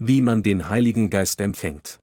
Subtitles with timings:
[0.00, 1.98] Wie man den Heiligen Geist empfängt.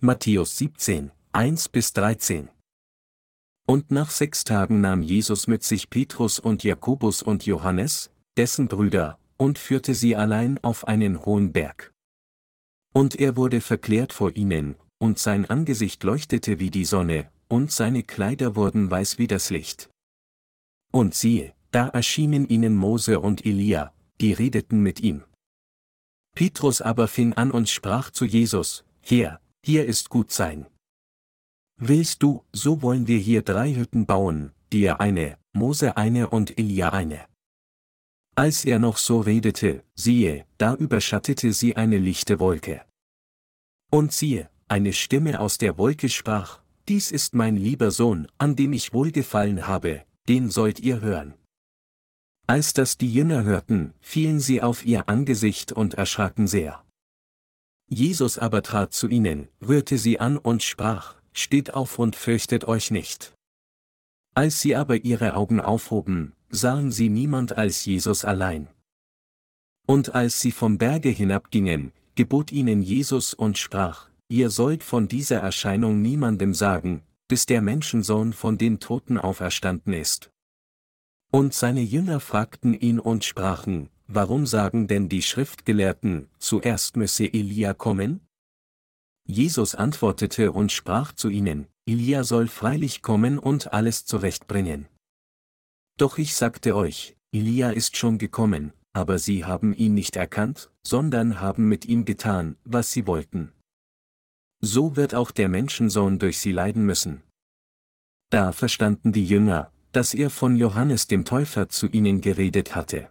[0.00, 2.50] Matthäus 17, 1 bis 13.
[3.66, 9.18] Und nach sechs Tagen nahm Jesus mit sich Petrus und Jakobus und Johannes, dessen Brüder,
[9.38, 11.94] und führte sie allein auf einen hohen Berg.
[12.92, 18.02] Und er wurde verklärt vor ihnen, und sein Angesicht leuchtete wie die Sonne, und seine
[18.02, 19.88] Kleider wurden weiß wie das Licht.
[20.92, 25.24] Und siehe, da erschienen ihnen Mose und Elia, die redeten mit ihm.
[26.34, 30.66] Petrus aber fing an und sprach zu Jesus, Herr, hier ist gut sein.
[31.78, 36.90] Willst du, so wollen wir hier drei Hütten bauen, dir eine, Mose eine und Elia
[36.90, 37.26] eine.
[38.34, 42.82] Als er noch so redete, siehe, da überschattete sie eine lichte Wolke.
[43.90, 48.72] Und siehe, eine Stimme aus der Wolke sprach, Dies ist mein lieber Sohn, an dem
[48.72, 51.34] ich wohlgefallen habe, den sollt ihr hören.
[52.46, 56.84] Als das die Jünger hörten, fielen sie auf ihr Angesicht und erschraken sehr.
[57.88, 62.90] Jesus aber trat zu ihnen, rührte sie an und sprach, Steht auf und fürchtet euch
[62.90, 63.32] nicht.
[64.34, 68.68] Als sie aber ihre Augen aufhoben, sahen sie niemand als Jesus allein.
[69.86, 75.40] Und als sie vom Berge hinabgingen, gebot ihnen Jesus und sprach, Ihr sollt von dieser
[75.40, 80.31] Erscheinung niemandem sagen, bis der Menschensohn von den Toten auferstanden ist.
[81.32, 87.72] Und seine Jünger fragten ihn und sprachen, Warum sagen denn die Schriftgelehrten, zuerst müsse Elia
[87.72, 88.20] kommen?
[89.26, 94.86] Jesus antwortete und sprach zu ihnen, Elia soll freilich kommen und alles zurechtbringen.
[95.96, 101.40] Doch ich sagte euch, Elia ist schon gekommen, aber sie haben ihn nicht erkannt, sondern
[101.40, 103.52] haben mit ihm getan, was sie wollten.
[104.60, 107.22] So wird auch der Menschensohn durch sie leiden müssen.
[108.28, 113.08] Da verstanden die Jünger, dass er von Johannes dem Täufer zu ihnen geredet hatte.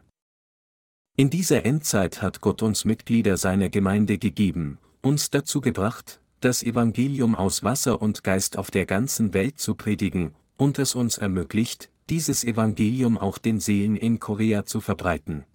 [1.15, 7.35] In dieser Endzeit hat Gott uns Mitglieder seiner Gemeinde gegeben, uns dazu gebracht, das Evangelium
[7.35, 12.43] aus Wasser und Geist auf der ganzen Welt zu predigen, und es uns ermöglicht, dieses
[12.43, 15.45] Evangelium auch den Seelen in Korea zu verbreiten.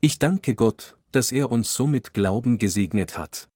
[0.00, 3.48] Ich danke Gott, dass er uns so mit Glauben gesegnet hat.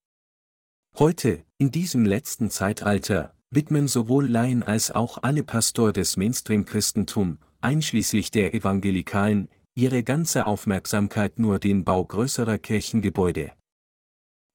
[0.97, 8.31] Heute, in diesem letzten Zeitalter, widmen sowohl Laien als auch alle Pastor des Mainstream-Christentum, einschließlich
[8.31, 13.51] der Evangelikalen, ihre ganze Aufmerksamkeit nur den Bau größerer Kirchengebäude.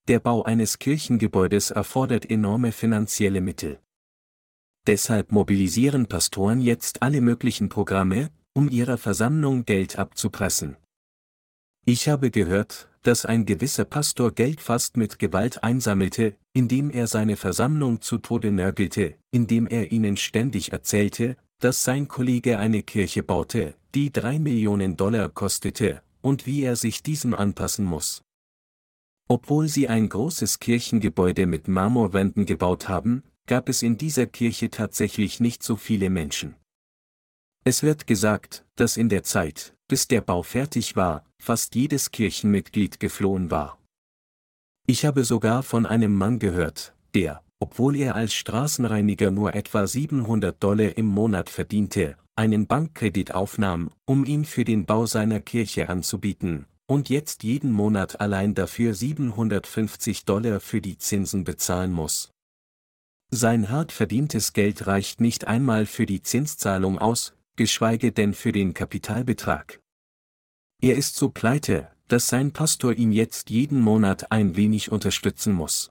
[0.08, 3.80] Der Bau eines Kirchengebäudes erfordert enorme finanzielle Mittel.
[4.86, 10.76] Deshalb mobilisieren Pastoren jetzt alle möglichen Programme, um ihrer Versammlung Geld abzupressen.
[11.88, 17.36] Ich habe gehört, dass ein gewisser Pastor Geld fast mit Gewalt einsammelte, indem er seine
[17.36, 23.76] Versammlung zu Tode nörgelte, indem er ihnen ständig erzählte, dass sein Kollege eine Kirche baute,
[23.94, 28.22] die drei Millionen Dollar kostete, und wie er sich diesem anpassen muss.
[29.28, 35.38] Obwohl sie ein großes Kirchengebäude mit Marmorwänden gebaut haben, gab es in dieser Kirche tatsächlich
[35.38, 36.56] nicht so viele Menschen.
[37.62, 43.00] Es wird gesagt, dass in der Zeit, bis der Bau fertig war, fast jedes Kirchenmitglied
[43.00, 43.78] geflohen war.
[44.86, 50.62] Ich habe sogar von einem Mann gehört, der, obwohl er als Straßenreiniger nur etwa 700
[50.62, 56.66] Dollar im Monat verdiente, einen Bankkredit aufnahm, um ihn für den Bau seiner Kirche anzubieten,
[56.86, 62.30] und jetzt jeden Monat allein dafür 750 Dollar für die Zinsen bezahlen muss.
[63.30, 68.72] Sein hart verdientes Geld reicht nicht einmal für die Zinszahlung aus, geschweige denn für den
[68.72, 69.80] Kapitalbetrag.
[70.82, 75.91] Er ist so pleite, dass sein Pastor ihn jetzt jeden Monat ein wenig unterstützen muss.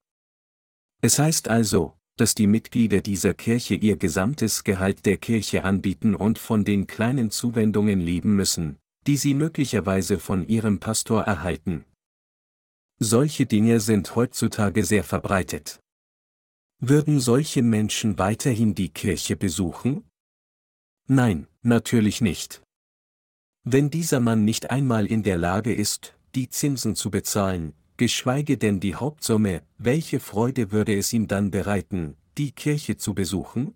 [1.01, 6.40] Es heißt also, dass die Mitglieder dieser Kirche ihr gesamtes Gehalt der Kirche anbieten und
[6.40, 11.85] von den kleinen Zuwendungen leben müssen, die sie möglicherweise von ihrem Pastor erhalten.
[13.00, 15.79] Solche Dinge sind heutzutage sehr verbreitet.
[16.79, 20.06] Würden solche Menschen weiterhin die Kirche besuchen?
[21.07, 22.65] Nein, natürlich nicht.
[23.68, 28.79] Wenn dieser Mann nicht einmal in der Lage ist, die Zinsen zu bezahlen, geschweige denn
[28.79, 33.73] die Hauptsumme, welche Freude würde es ihm dann bereiten, die Kirche zu besuchen?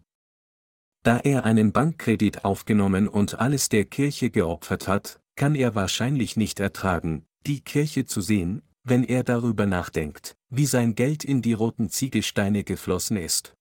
[1.02, 6.60] Da er einen Bankkredit aufgenommen und alles der Kirche geopfert hat, kann er wahrscheinlich nicht
[6.60, 11.90] ertragen, die Kirche zu sehen, wenn er darüber nachdenkt, wie sein Geld in die roten
[11.90, 13.56] Ziegelsteine geflossen ist.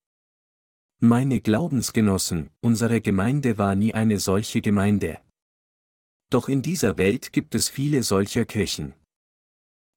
[0.99, 5.17] Meine Glaubensgenossen, unsere Gemeinde war nie eine solche Gemeinde.
[6.29, 8.93] Doch in dieser Welt gibt es viele solcher Kirchen.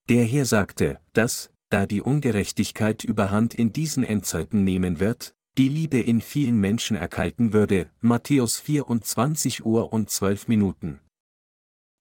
[0.08, 6.00] Der Herr sagte, dass, da die Ungerechtigkeit überhand in diesen Endzeiten nehmen wird, die Liebe
[6.00, 11.00] in vielen Menschen erkalten würde, Matthäus 24 Uhr und 12 Minuten.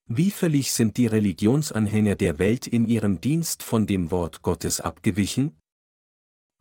[0.08, 5.58] Wie völlig sind die Religionsanhänger der Welt in ihrem Dienst von dem Wort Gottes abgewichen?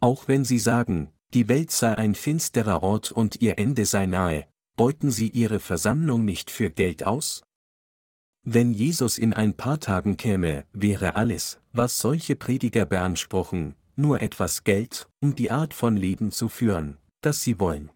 [0.01, 4.49] Auch wenn sie sagen, die Welt sei ein finsterer Ort und ihr Ende sei nahe,
[4.77, 7.43] beuten sie ihre Versammlung nicht für Geld aus?
[8.53, 14.65] Wenn Jesus in ein paar Tagen käme, wäre alles, was solche Prediger beanspruchen, nur etwas
[14.65, 17.91] Geld, um die Art von Leben zu führen, das sie wollen.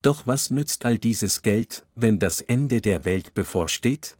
[0.00, 4.16] Doch was nützt all dieses Geld, wenn das Ende der Welt bevorsteht?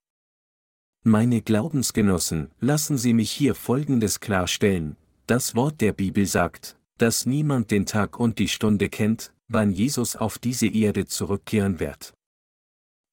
[1.03, 4.97] Meine Glaubensgenossen, lassen Sie mich hier Folgendes klarstellen,
[5.27, 10.15] das Wort der Bibel sagt, dass niemand den Tag und die Stunde kennt, wann Jesus
[10.15, 12.13] auf diese Erde zurückkehren wird.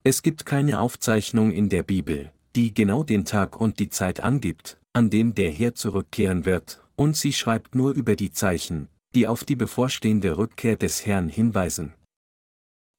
[0.03, 4.77] Es gibt keine Aufzeichnung in der Bibel, die genau den Tag und die Zeit angibt,
[4.93, 9.43] an dem der Herr zurückkehren wird, und sie schreibt nur über die Zeichen, die auf
[9.43, 11.93] die bevorstehende Rückkehr des Herrn hinweisen.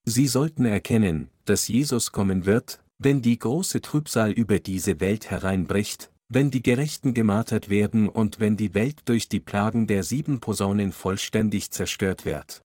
[0.04, 6.10] Sie sollten erkennen, dass Jesus kommen wird, wenn die große Trübsal über diese Welt hereinbricht,
[6.28, 10.92] wenn die Gerechten gemartert werden und wenn die Welt durch die Plagen der sieben Posaunen
[10.92, 12.62] vollständig zerstört wird.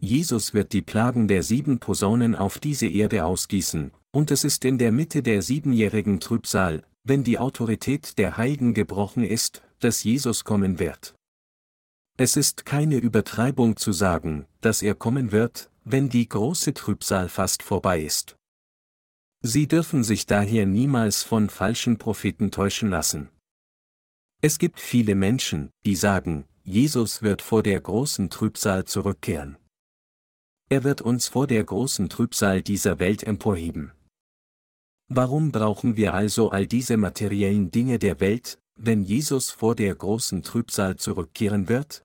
[0.00, 4.78] Jesus wird die Plagen der sieben Posaunen auf diese Erde ausgießen, und es ist in
[4.78, 10.78] der Mitte der siebenjährigen Trübsal, wenn die Autorität der Heiligen gebrochen ist, dass Jesus kommen
[10.78, 11.14] wird.
[12.16, 17.62] Es ist keine Übertreibung zu sagen, dass er kommen wird, wenn die große Trübsal fast
[17.62, 18.36] vorbei ist.
[19.40, 23.30] Sie dürfen sich daher niemals von falschen Propheten täuschen lassen.
[24.42, 29.56] Es gibt viele Menschen, die sagen, Jesus wird vor der großen Trübsal zurückkehren.
[30.70, 33.92] Er wird uns vor der großen Trübsal dieser Welt emporheben.
[35.08, 40.42] Warum brauchen wir also all diese materiellen Dinge der Welt, wenn Jesus vor der großen
[40.42, 42.02] Trübsal zurückkehren wird?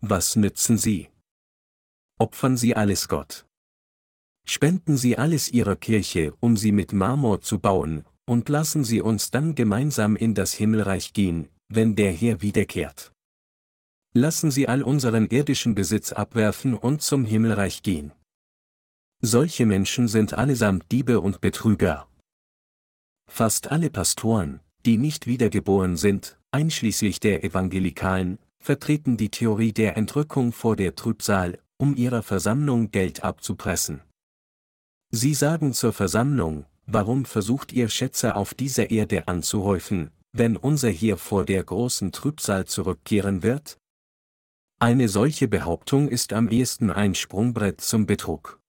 [0.00, 1.08] Was nützen sie?
[2.18, 3.46] Opfern Sie alles Gott.
[4.46, 9.30] Spenden Sie alles Ihrer Kirche, um sie mit Marmor zu bauen, und lassen Sie uns
[9.32, 13.12] dann gemeinsam in das Himmelreich gehen, wenn der Herr wiederkehrt.
[14.16, 18.12] Lassen Sie all unseren irdischen Besitz abwerfen und zum Himmelreich gehen.
[19.20, 22.08] Solche Menschen sind allesamt Diebe und Betrüger.
[23.30, 30.52] Fast alle Pastoren, die nicht wiedergeboren sind, einschließlich der Evangelikalen, vertreten die Theorie der Entrückung
[30.52, 34.00] vor der Trübsal, um ihrer Versammlung Geld abzupressen.
[35.10, 41.18] Sie sagen zur Versammlung, warum versucht ihr Schätze auf dieser Erde anzuhäufen, wenn unser hier
[41.18, 43.76] vor der großen Trübsal zurückkehren wird?
[44.78, 48.60] Eine solche Behauptung ist am ehesten ein Sprungbrett zum Betrug.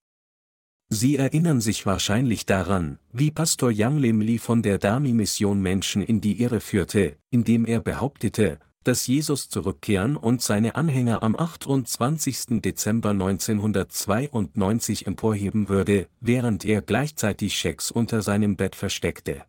[0.88, 6.42] Sie erinnern sich wahrscheinlich daran, wie Pastor Yang Lim von der Dami-Mission Menschen in die
[6.42, 12.62] Irre führte, indem er behauptete, dass Jesus zurückkehren und seine Anhänger am 28.
[12.62, 19.44] Dezember 1992 emporheben würde, während er gleichzeitig Schecks unter seinem Bett versteckte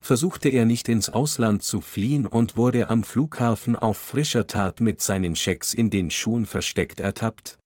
[0.00, 5.00] versuchte er nicht ins Ausland zu fliehen und wurde am Flughafen auf frischer Tat mit
[5.00, 7.58] seinen Schecks in den Schuhen versteckt ertappt?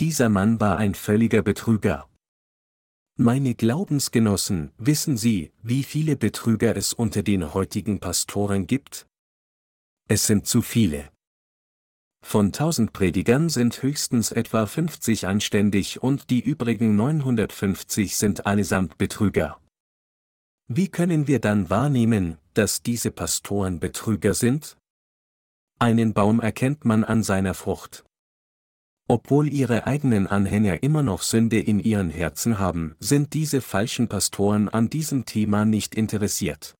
[0.00, 2.08] Dieser Mann war ein völliger Betrüger.
[3.16, 9.06] Meine Glaubensgenossen, wissen Sie, wie viele Betrüger es unter den heutigen Pastoren gibt?
[10.08, 11.10] Es sind zu viele.
[12.24, 19.61] Von tausend Predigern sind höchstens etwa 50 anständig und die übrigen 950 sind allesamt Betrüger.
[20.74, 24.78] Wie können wir dann wahrnehmen, dass diese Pastoren Betrüger sind?
[25.78, 28.06] Einen Baum erkennt man an seiner Frucht.
[29.06, 34.70] Obwohl ihre eigenen Anhänger immer noch Sünde in ihren Herzen haben, sind diese falschen Pastoren
[34.70, 36.74] an diesem Thema nicht interessiert.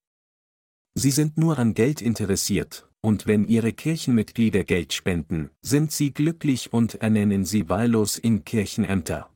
[0.95, 6.73] Sie sind nur an Geld interessiert, und wenn ihre Kirchenmitglieder Geld spenden, sind sie glücklich
[6.73, 9.32] und ernennen sie wahllos in Kirchenämter.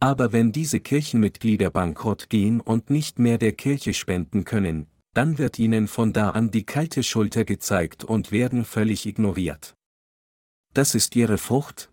[0.00, 5.58] Aber wenn diese Kirchenmitglieder bankrott gehen und nicht mehr der Kirche spenden können, dann wird
[5.58, 9.74] ihnen von da an die kalte Schulter gezeigt und werden völlig ignoriert.
[10.74, 11.90] Das ist ihre Frucht?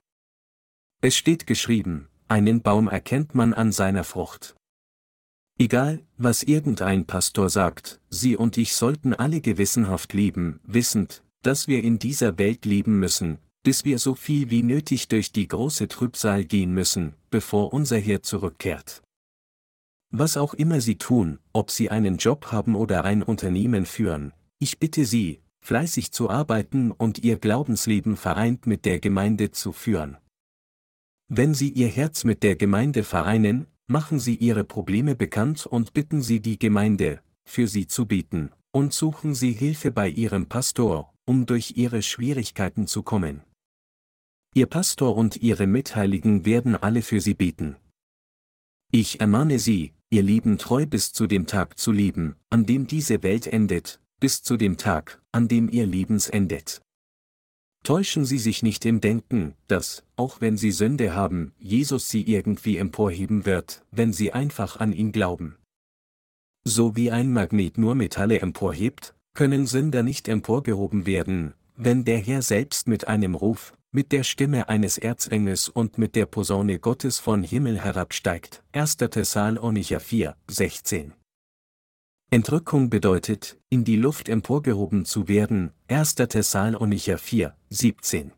[1.01, 4.55] Es steht geschrieben, einen Baum erkennt man an seiner Frucht.
[5.59, 11.83] Egal, was irgendein Pastor sagt, Sie und ich sollten alle gewissenhaft leben, wissend, dass wir
[11.83, 16.45] in dieser Welt leben müssen, bis wir so viel wie nötig durch die große Trübsal
[16.45, 19.03] gehen müssen, bevor unser Herr zurückkehrt.
[20.11, 24.79] Was auch immer Sie tun, ob Sie einen Job haben oder ein Unternehmen führen, ich
[24.79, 30.17] bitte Sie, fleißig zu arbeiten und Ihr Glaubensleben vereint mit der Gemeinde zu führen.
[31.29, 36.21] Wenn Sie Ihr Herz mit der Gemeinde vereinen, machen Sie Ihre Probleme bekannt und bitten
[36.21, 41.45] Sie die Gemeinde, für Sie zu beten, und suchen Sie Hilfe bei Ihrem Pastor, um
[41.45, 43.43] durch Ihre Schwierigkeiten zu kommen.
[44.53, 47.77] Ihr Pastor und Ihre Mitheiligen werden alle für Sie beten.
[48.91, 53.23] Ich ermahne Sie, ihr Leben treu bis zu dem Tag zu leben, an dem diese
[53.23, 56.81] Welt endet, bis zu dem Tag, an dem ihr Lebens endet.
[57.85, 62.75] Täuschen Sie sich nicht im Denken, dass, auch wenn Sie Sünde haben, Jesus Sie irgendwie
[62.75, 65.55] emporheben wird, wenn Sie einfach an ihn glauben.
[66.65, 72.41] So wie ein Magnet nur Metalle emporhebt, können Sünder nicht emporgehoben werden, wenn der Herr
[72.41, 77.43] selbst mit einem Ruf, mit der Stimme eines Erzengels und mit der Posaune Gottes von
[77.43, 78.63] Himmel herabsteigt.
[78.71, 78.97] 1.
[78.97, 81.13] Thessalonicher 4, 16.
[82.29, 86.15] Entrückung bedeutet, in die Luft emporgehoben zu werden, 1.
[86.15, 88.31] Thessalonicher 4, 17.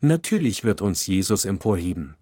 [0.00, 2.16] Natürlich wird uns Jesus emporheben.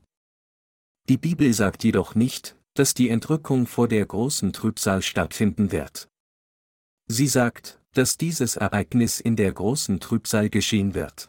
[1.09, 6.09] Die Bibel sagt jedoch nicht, dass die Entrückung vor der großen Trübsal stattfinden wird.
[7.07, 11.29] Sie sagt, dass dieses Ereignis in der großen Trübsal geschehen wird.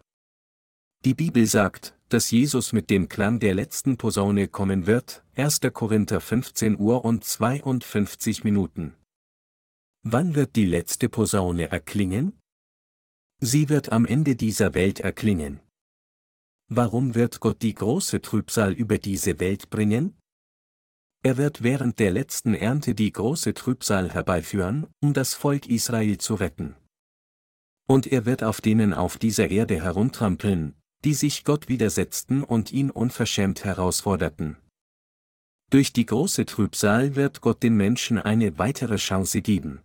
[1.07, 5.61] Die Bibel sagt, dass Jesus mit dem Klang der letzten Posaune kommen wird, 1.
[5.71, 8.93] Korinther 15 Uhr und 52 Minuten.
[10.03, 12.37] Wann wird die letzte Posaune erklingen?
[13.39, 15.61] Sie wird am Ende dieser Welt erklingen.
[16.67, 20.17] Warum wird Gott die große Trübsal über diese Welt bringen?
[21.23, 26.33] Er wird während der letzten Ernte die große Trübsal herbeiführen, um das Volk Israel zu
[26.33, 26.75] retten.
[27.87, 32.89] Und er wird auf denen auf dieser Erde herumtrampeln, die sich Gott widersetzten und ihn
[32.89, 34.57] unverschämt herausforderten.
[35.69, 39.81] Durch die große Trübsal wird Gott den Menschen eine weitere Chance geben.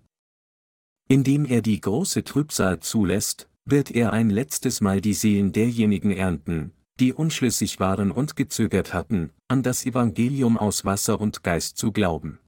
[1.09, 6.73] Indem er die große Trübsal zulässt, wird er ein letztes Mal die Seelen derjenigen ernten,
[7.01, 12.39] die unschlüssig waren und gezögert hatten, an das Evangelium aus Wasser und Geist zu glauben.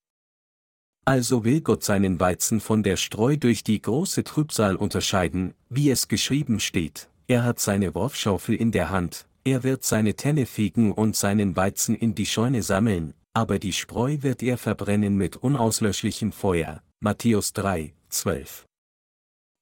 [1.04, 6.08] Also will Gott seinen Weizen von der Streu durch die große Trübsal unterscheiden, wie es
[6.08, 11.16] geschrieben steht, er hat seine Worfschaufel in der Hand, er wird seine Tenne fegen und
[11.16, 16.82] seinen Weizen in die Scheune sammeln, aber die Spreu wird er verbrennen mit unauslöschlichem Feuer.
[17.00, 18.66] Matthäus 3, 12.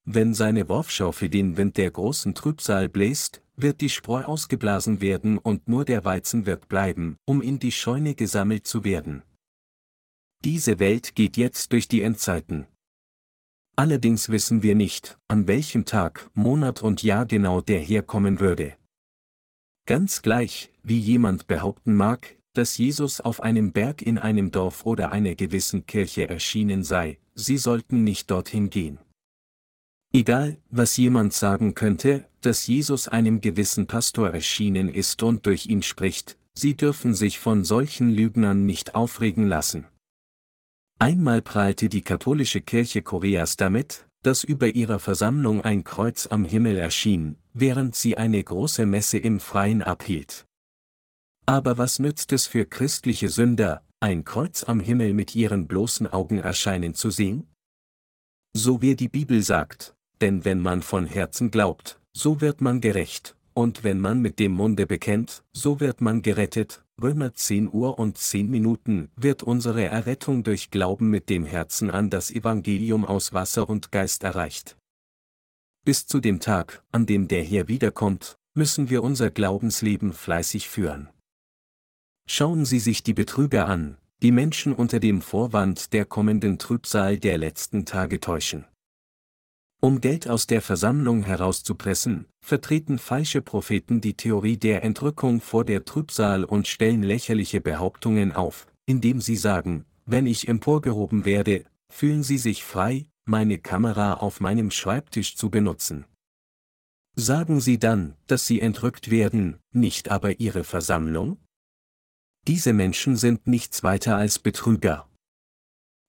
[0.05, 5.67] Wenn seine Worfschaufel den Wind der großen Trübsal bläst, wird die Spreu ausgeblasen werden und
[5.67, 9.23] nur der Weizen wird bleiben, um in die Scheune gesammelt zu werden.
[10.43, 12.67] Diese Welt geht jetzt durch die Endzeiten.
[13.75, 18.75] Allerdings wissen wir nicht, an welchem Tag, Monat und Jahr genau der herkommen würde.
[19.87, 25.11] Ganz gleich, wie jemand behaupten mag, dass Jesus auf einem Berg in einem Dorf oder
[25.11, 28.99] einer gewissen Kirche erschienen sei, sie sollten nicht dorthin gehen.
[30.13, 35.81] Egal, was jemand sagen könnte, dass Jesus einem gewissen Pastor erschienen ist und durch ihn
[35.81, 39.87] spricht, sie dürfen sich von solchen Lügnern nicht aufregen lassen.
[41.03, 46.77] Einmal prahlte die katholische Kirche Koreas damit, dass über ihrer Versammlung ein Kreuz am Himmel
[46.77, 50.45] erschien, während sie eine große Messe im Freien abhielt.
[51.45, 56.39] Aber was nützt es für christliche Sünder, ein Kreuz am Himmel mit ihren bloßen Augen
[56.39, 57.49] erscheinen zu sehen?
[58.53, 63.35] So wie die Bibel sagt, denn wenn man von Herzen glaubt, so wird man gerecht,
[63.53, 66.82] und wenn man mit dem Munde bekennt, so wird man gerettet.
[67.01, 72.09] Römer 10 Uhr und 10 Minuten wird unsere Errettung durch Glauben mit dem Herzen an
[72.09, 74.77] das Evangelium aus Wasser und Geist erreicht.
[75.83, 81.09] Bis zu dem Tag, an dem der Herr wiederkommt, müssen wir unser Glaubensleben fleißig führen.
[82.27, 87.37] Schauen Sie sich die Betrüger an, die Menschen unter dem Vorwand der kommenden Trübsal der
[87.37, 88.65] letzten Tage täuschen.
[89.83, 95.83] Um Geld aus der Versammlung herauszupressen, vertreten falsche Propheten die Theorie der Entrückung vor der
[95.83, 102.37] Trübsal und stellen lächerliche Behauptungen auf, indem sie sagen, wenn ich emporgehoben werde, fühlen Sie
[102.37, 106.05] sich frei, meine Kamera auf meinem Schreibtisch zu benutzen.
[107.17, 111.39] Sagen Sie dann, dass Sie entrückt werden, nicht aber Ihre Versammlung?
[112.47, 115.09] Diese Menschen sind nichts weiter als Betrüger.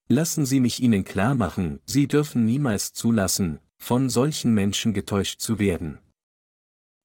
[0.06, 5.58] Lassen Sie mich Ihnen klar machen, Sie dürfen niemals zulassen, von solchen Menschen getäuscht zu
[5.58, 5.98] werden.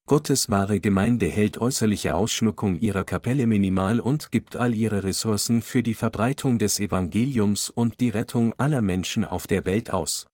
[0.07, 5.83] Gottes wahre Gemeinde hält äußerliche Ausschmückung ihrer Kapelle minimal und gibt all ihre Ressourcen für
[5.83, 10.27] die Verbreitung des Evangeliums und die Rettung aller Menschen auf der Welt aus.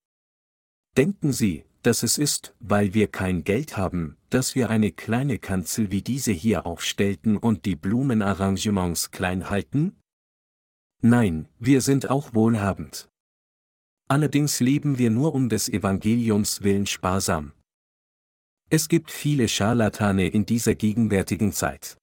[0.95, 5.89] Denken Sie, dass es ist, weil wir kein Geld haben, dass wir eine kleine Kanzel
[5.89, 9.99] wie diese hier aufstellten und die Blumenarrangements klein halten?
[11.01, 13.09] Nein, wir sind auch wohlhabend.
[14.07, 17.53] Allerdings leben wir nur um des Evangeliums willen sparsam.
[18.69, 21.97] Es gibt viele Scharlatane in dieser gegenwärtigen Zeit.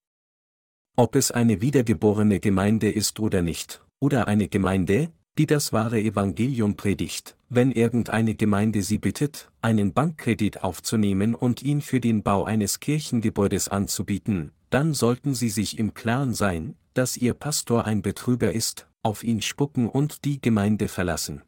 [0.96, 6.76] Ob es eine wiedergeborene Gemeinde ist oder nicht, oder eine Gemeinde, die das wahre Evangelium
[6.76, 12.80] predigt, wenn irgendeine Gemeinde sie bittet, einen Bankkredit aufzunehmen und ihn für den Bau eines
[12.80, 18.88] Kirchengebäudes anzubieten, dann sollten sie sich im Klaren sein, dass ihr Pastor ein Betrüger ist,
[19.02, 21.42] auf ihn spucken und die Gemeinde verlassen.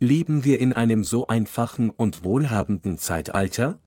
[0.00, 3.80] Leben wir in einem so einfachen und wohlhabenden Zeitalter?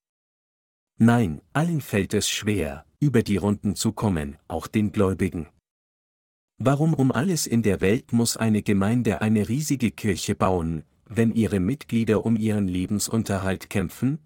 [0.98, 5.48] Nein, allen fällt es schwer, über die Runden zu kommen, auch den Gläubigen.
[6.58, 11.62] Warum um alles in der Welt muss eine Gemeinde eine riesige Kirche bauen, wenn ihre
[11.62, 14.20] Mitglieder um ihren Lebensunterhalt kämpfen?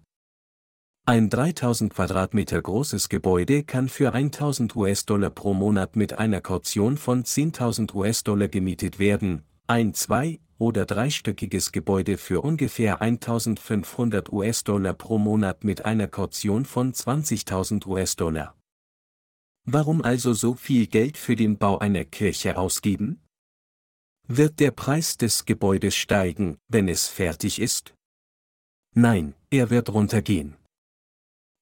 [1.06, 7.22] Ein 3000 Quadratmeter großes Gebäude kann für 1000 US-Dollar pro Monat mit einer Kaution von
[7.22, 15.64] 10.000 US-Dollar gemietet werden, ein zwei- oder dreistöckiges Gebäude für ungefähr 1500 US-Dollar pro Monat
[15.64, 18.56] mit einer Kaution von 20.000 US-Dollar.
[19.64, 23.20] Warum also so viel Geld für den Bau einer Kirche ausgeben?
[24.28, 27.94] Wird der Preis des Gebäudes steigen, wenn es fertig ist?
[28.94, 30.56] Nein, er wird runtergehen.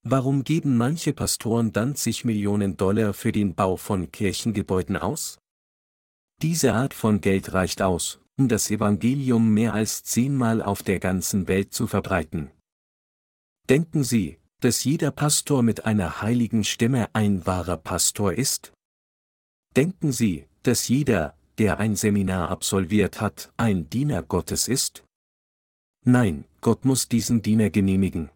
[0.03, 5.39] Warum geben manche Pastoren dann zig Millionen Dollar für den Bau von Kirchengebäuden aus?
[6.43, 11.49] Diese Art von Geld reicht aus, um das Evangelium mehr als zehnmal auf der ganzen
[11.49, 12.50] Welt zu verbreiten.
[13.69, 18.73] Denken Sie, dass jeder Pastor mit einer heiligen Stimme ein wahrer Pastor ist?
[19.76, 25.05] Denken Sie, dass jeder, der ein Seminar absolviert hat, ein Diener Gottes ist?
[26.05, 28.31] Nein, Gott muss diesen Diener genehmigen.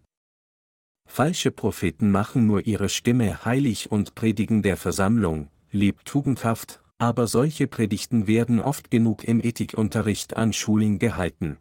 [1.06, 7.68] Falsche Propheten machen nur ihre Stimme heilig und predigen der Versammlung, lebt tugendhaft, aber solche
[7.68, 11.58] Predigten werden oft genug im Ethikunterricht an Schulen gehalten.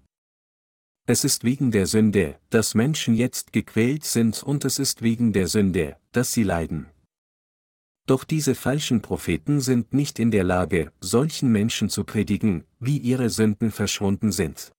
[1.06, 5.48] Es ist wegen der Sünde, dass Menschen jetzt gequält sind und es ist wegen der
[5.48, 6.88] Sünde, dass sie leiden.
[8.08, 13.30] Doch diese falschen Propheten sind nicht in der Lage, solchen Menschen zu predigen, wie ihre
[13.30, 14.74] Sünden verschwunden sind.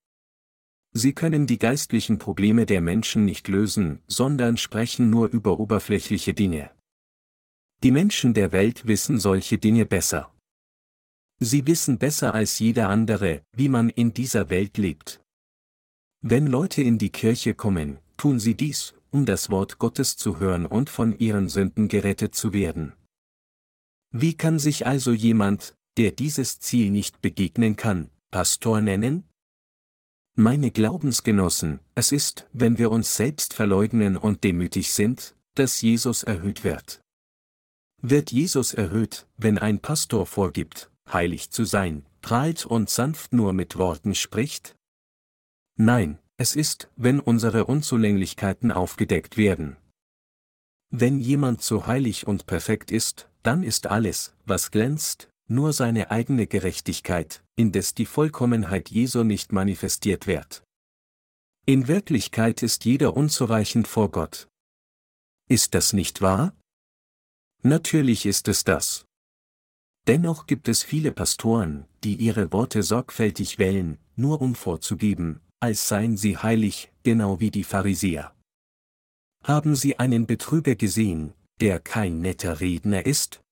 [0.92, 6.70] Sie können die geistlichen Probleme der Menschen nicht lösen, sondern sprechen nur über oberflächliche Dinge.
[7.82, 10.32] Die Menschen der Welt wissen solche Dinge besser.
[11.40, 15.20] Sie wissen besser als jeder andere, wie man in dieser Welt lebt.
[16.20, 20.66] Wenn Leute in die Kirche kommen, tun sie dies, um das Wort Gottes zu hören
[20.66, 22.92] und von ihren Sünden gerettet zu werden.
[24.10, 29.24] Wie kann sich also jemand, der dieses Ziel nicht begegnen kann, Pastor nennen?
[30.34, 36.64] Meine Glaubensgenossen, es ist, wenn wir uns selbst verleugnen und demütig sind, dass Jesus erhöht
[36.64, 37.00] wird.
[38.00, 43.76] Wird Jesus erhöht, wenn ein Pastor vorgibt, heilig zu sein, prahlt und sanft nur mit
[43.76, 44.76] Worten spricht?
[45.76, 49.76] Nein, es ist, wenn unsere Unzulänglichkeiten aufgedeckt werden.
[50.90, 56.46] Wenn jemand so heilig und perfekt ist, dann ist alles, was glänzt, nur seine eigene
[56.46, 60.62] Gerechtigkeit, indes die Vollkommenheit Jesu nicht manifestiert wird.
[61.66, 64.48] In Wirklichkeit ist jeder unzureichend vor Gott.
[65.48, 66.54] Ist das nicht wahr?
[67.62, 69.04] Natürlich ist es das.
[70.08, 76.16] Dennoch gibt es viele Pastoren, die ihre Worte sorgfältig wählen, nur um vorzugeben, als seien
[76.16, 78.32] sie heilig, genau wie die Pharisäer.
[79.44, 83.42] Haben Sie einen Betrüger gesehen, der kein netter Redner ist?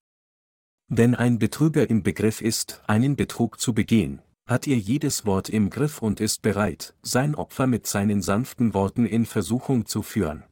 [0.88, 5.68] Wenn ein Betrüger im Begriff ist, einen Betrug zu begehen, hat er jedes Wort im
[5.68, 10.42] Griff und ist bereit, sein Opfer mit seinen sanften Worten in Versuchung zu führen.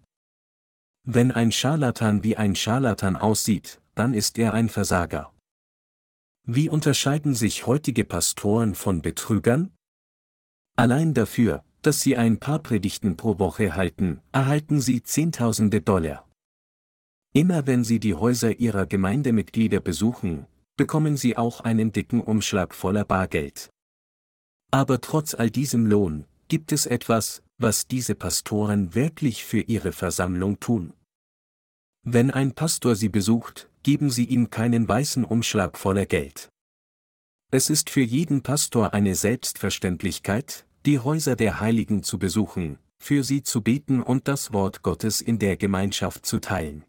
[1.05, 5.34] Wenn ein Scharlatan wie ein Scharlatan aussieht, dann ist er ein Versager.
[6.47, 9.73] Wie unterscheiden sich heutige Pastoren von Betrügern?
[10.77, 16.29] Allein dafür, dass sie ein paar Predigten pro Woche halten, erhalten sie Zehntausende Dollar.
[17.33, 23.05] Immer wenn Sie die Häuser Ihrer Gemeindemitglieder besuchen, bekommen Sie auch einen dicken Umschlag voller
[23.05, 23.71] Bargeld.
[24.71, 30.61] Aber trotz all diesem Lohn, gibt es etwas, was diese Pastoren wirklich für ihre Versammlung
[30.61, 30.93] tun.
[32.03, 36.49] Wenn ein Pastor sie besucht, geben sie ihm keinen weißen Umschlag voller Geld.
[37.53, 43.44] Es ist für jeden Pastor eine Selbstverständlichkeit, die Häuser der Heiligen zu besuchen, für sie
[43.44, 46.85] zu beten und das Wort Gottes in der Gemeinschaft zu teilen.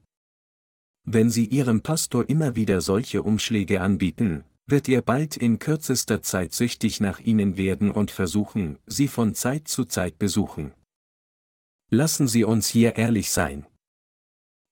[1.08, 6.52] Wenn Sie Ihrem Pastor immer wieder solche Umschläge anbieten, wird er bald in kürzester Zeit
[6.52, 10.74] süchtig nach Ihnen werden und versuchen, Sie von Zeit zu Zeit besuchen.
[11.92, 13.68] Lassen Sie uns hier ehrlich sein.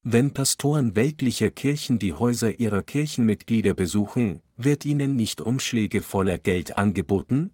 [0.05, 6.77] Wenn Pastoren weltlicher Kirchen die Häuser ihrer Kirchenmitglieder besuchen, wird ihnen nicht Umschläge voller Geld
[6.77, 7.51] angeboten?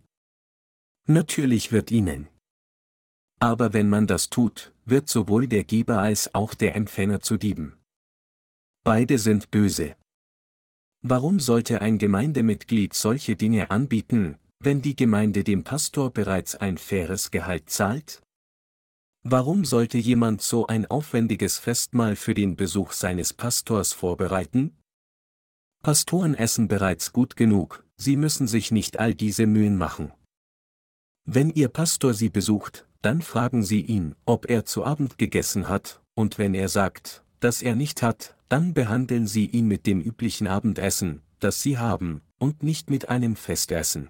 [1.05, 2.27] Natürlich wird ihnen.
[3.39, 7.77] Aber wenn man das tut, wird sowohl der Geber als auch der Empfänger zu Dieben.
[8.83, 9.95] Beide sind böse.
[11.03, 17.29] Warum sollte ein Gemeindemitglied solche Dinge anbieten, wenn die Gemeinde dem Pastor bereits ein faires
[17.29, 18.23] Gehalt zahlt?
[19.31, 24.75] Warum sollte jemand so ein aufwendiges Festmahl für den Besuch seines Pastors vorbereiten?
[25.83, 30.11] Pastoren essen bereits gut genug, sie müssen sich nicht all diese Mühen machen.
[31.25, 36.01] Wenn Ihr Pastor Sie besucht, dann fragen Sie ihn, ob er zu Abend gegessen hat,
[36.15, 40.47] und wenn er sagt, dass er nicht hat, dann behandeln Sie ihn mit dem üblichen
[40.47, 44.09] Abendessen, das Sie haben, und nicht mit einem Festessen.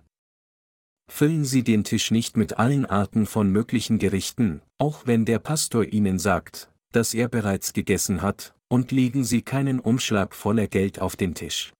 [1.09, 5.83] Füllen Sie den Tisch nicht mit allen Arten von möglichen Gerichten, auch wenn der Pastor
[5.83, 11.15] Ihnen sagt, dass er bereits gegessen hat, und legen Sie keinen Umschlag voller Geld auf
[11.15, 11.73] den Tisch.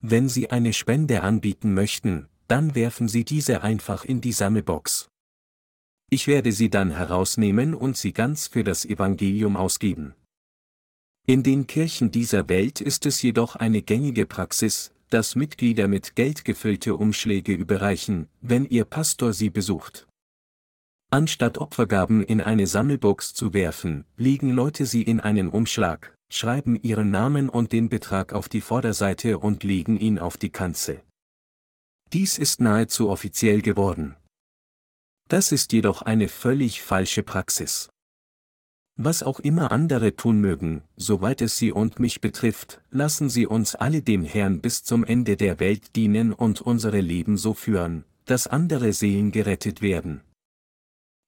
[0.00, 5.08] Wenn Sie eine Spende anbieten möchten, dann werfen Sie diese einfach in die Sammelbox.
[6.12, 10.14] Ich werde sie dann herausnehmen und sie ganz für das Evangelium ausgeben.
[11.26, 16.44] In den Kirchen dieser Welt ist es jedoch eine gängige Praxis, dass Mitglieder mit Geld
[16.44, 20.08] gefüllte Umschläge überreichen, wenn ihr Pastor sie besucht.
[21.10, 27.10] Anstatt Opfergaben in eine Sammelbox zu werfen, legen Leute sie in einen Umschlag, schreiben ihren
[27.10, 31.02] Namen und den Betrag auf die Vorderseite und legen ihn auf die Kanzel.
[32.14, 34.16] Dies ist nahezu offiziell geworden.
[35.28, 37.91] Das ist jedoch eine völlig falsche Praxis.
[38.96, 43.74] Was auch immer andere tun mögen, soweit es Sie und mich betrifft, lassen Sie uns
[43.74, 48.46] alle dem Herrn bis zum Ende der Welt dienen und unsere Leben so führen, dass
[48.46, 50.20] andere Seelen gerettet werden.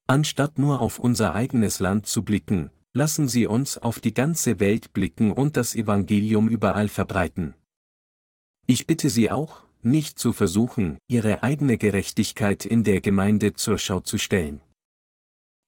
[0.07, 4.93] Anstatt nur auf unser eigenes Land zu blicken, lassen Sie uns auf die ganze Welt
[4.93, 7.55] blicken und das Evangelium überall verbreiten.
[8.67, 13.99] Ich bitte Sie auch, nicht zu versuchen, ihre eigene Gerechtigkeit in der Gemeinde zur Schau
[13.99, 14.61] zu stellen.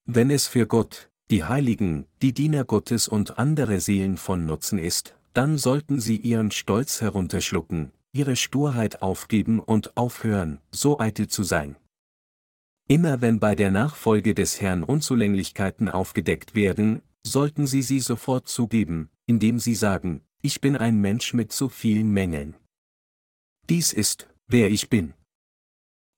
[0.06, 5.16] Wenn es für Gott, die Heiligen, die Diener Gottes und andere Seelen von Nutzen ist,
[5.34, 11.76] dann sollten sie ihren Stolz herunterschlucken, ihre Sturheit aufgeben und aufhören, so eitel zu sein.
[12.88, 19.10] Immer wenn bei der Nachfolge des Herrn Unzulänglichkeiten aufgedeckt werden, sollten sie sie sofort zugeben,
[19.26, 22.56] indem sie sagen, ich bin ein Mensch mit so vielen Mängeln.
[23.70, 25.13] Dies ist, wer ich bin.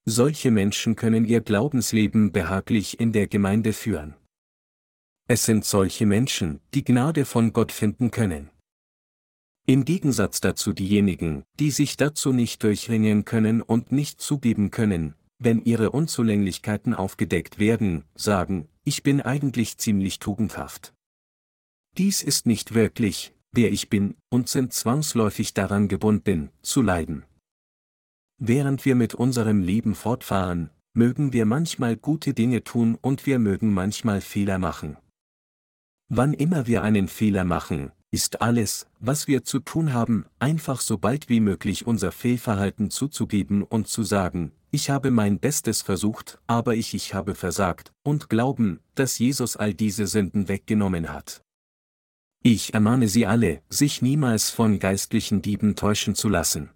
[0.06, 4.13] Solche Menschen können ihr Glaubensleben behaglich in der Gemeinde führen.
[5.32, 8.50] Es sind solche Menschen, die Gnade von Gott finden können.
[9.68, 15.62] Im Gegensatz dazu diejenigen, die sich dazu nicht durchringen können und nicht zugeben können, wenn
[15.62, 20.96] ihre Unzulänglichkeiten aufgedeckt werden, sagen, ich bin eigentlich ziemlich tugendhaft.
[21.96, 27.24] Dies ist nicht wirklich, wer ich bin, und sind zwangsläufig daran gebunden, zu leiden.
[28.39, 33.72] Während wir mit unserem Leben fortfahren, mögen wir manchmal gute Dinge tun und wir mögen
[33.72, 34.98] manchmal Fehler machen.
[36.12, 40.98] Wann immer wir einen Fehler machen, ist alles, was wir zu tun haben, einfach so
[40.98, 46.74] bald wie möglich unser Fehlverhalten zuzugeben und zu sagen, ich habe mein Bestes versucht, aber
[46.74, 51.43] ich ich habe versagt, und glauben, dass Jesus all diese Sünden weggenommen hat.
[52.41, 56.72] Ich ermahne Sie alle, sich niemals von geistlichen Dieben täuschen zu lassen.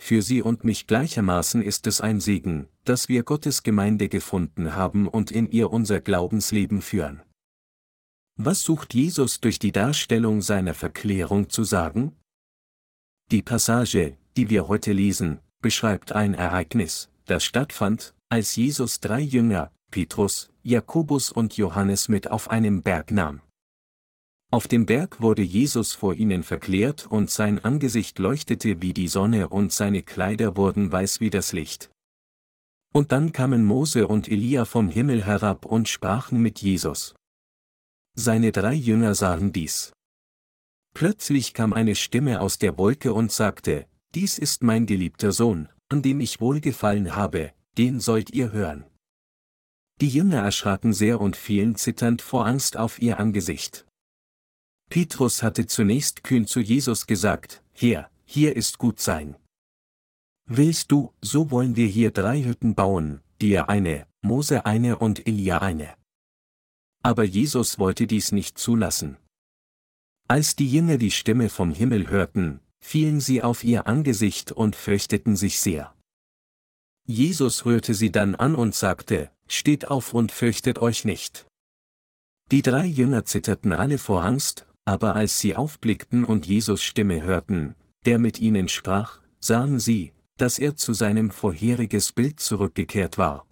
[0.00, 5.08] Für Sie und mich gleichermaßen ist es ein Segen, dass wir Gottes Gemeinde gefunden haben
[5.08, 7.22] und in ihr unser Glaubensleben führen.
[8.36, 12.16] Was sucht Jesus durch die Darstellung seiner Verklärung zu sagen?
[13.30, 19.70] Die Passage, die wir heute lesen, beschreibt ein Ereignis, das stattfand, als Jesus drei Jünger,
[19.92, 23.40] Petrus, Jakobus und Johannes mit auf einem Berg nahm.
[24.50, 29.48] Auf dem Berg wurde Jesus vor ihnen verklärt und sein Angesicht leuchtete wie die Sonne
[29.48, 31.90] und seine Kleider wurden weiß wie das Licht.
[32.92, 37.14] Und dann kamen Mose und Elia vom Himmel herab und sprachen mit Jesus.
[38.16, 39.92] Seine drei Jünger sahen dies.
[40.94, 46.02] Plötzlich kam eine Stimme aus der Wolke und sagte, Dies ist mein geliebter Sohn, an
[46.02, 48.84] dem ich wohlgefallen habe, den sollt ihr hören.
[50.00, 53.86] Die Jünger erschraken sehr und fielen zitternd vor Angst auf ihr Angesicht.
[54.88, 59.36] Petrus hatte zunächst kühn zu Jesus gesagt, Herr, hier ist gut sein.
[60.46, 65.58] Willst du, so wollen wir hier drei Hütten bauen, dir eine, Mose eine und Elia
[65.58, 65.94] eine.
[67.04, 69.18] Aber Jesus wollte dies nicht zulassen.
[70.26, 75.36] Als die Jünger die Stimme vom Himmel hörten, fielen sie auf ihr Angesicht und fürchteten
[75.36, 75.94] sich sehr.
[77.06, 81.44] Jesus rührte sie dann an und sagte, Steht auf und fürchtet euch nicht.
[82.50, 87.74] Die drei Jünger zitterten alle vor Angst, aber als sie aufblickten und Jesus Stimme hörten,
[88.06, 93.46] der mit ihnen sprach, sahen sie, dass er zu seinem vorheriges Bild zurückgekehrt war.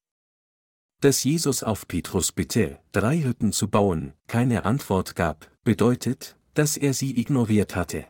[1.02, 6.94] Dass Jesus auf Petrus Bitte, drei Hütten zu bauen, keine Antwort gab, bedeutet, dass er
[6.94, 8.06] sie ignoriert hatte.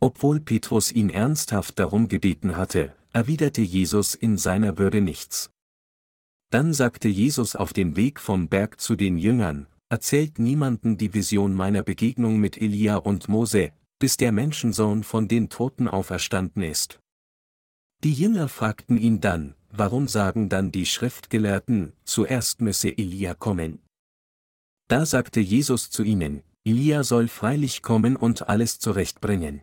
[0.00, 5.50] Obwohl Petrus ihn ernsthaft darum gebeten hatte, erwiderte Jesus in seiner Würde nichts.
[6.48, 11.52] Dann sagte Jesus auf dem Weg vom Berg zu den Jüngern, erzählt niemanden die Vision
[11.52, 17.00] meiner Begegnung mit Elia und Mose, bis der Menschensohn von den Toten auferstanden ist.
[18.02, 23.80] Die Jünger fragten ihn dann, warum sagen dann die Schriftgelehrten, zuerst müsse Elia kommen.
[24.88, 29.62] Da sagte Jesus zu ihnen, Elia soll freilich kommen und alles zurechtbringen.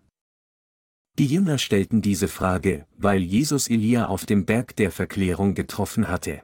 [1.17, 6.43] Die Jünger stellten diese Frage, weil Jesus Elia auf dem Berg der Verklärung getroffen hatte.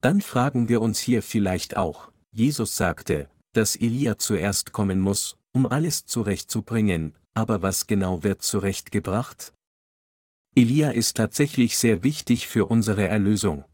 [0.00, 5.66] Dann fragen wir uns hier vielleicht auch, Jesus sagte, dass Elia zuerst kommen muss, um
[5.66, 9.52] alles zurechtzubringen, aber was genau wird zurechtgebracht?
[10.58, 13.64] Elia ist tatsächlich sehr wichtig für unsere Erlösung.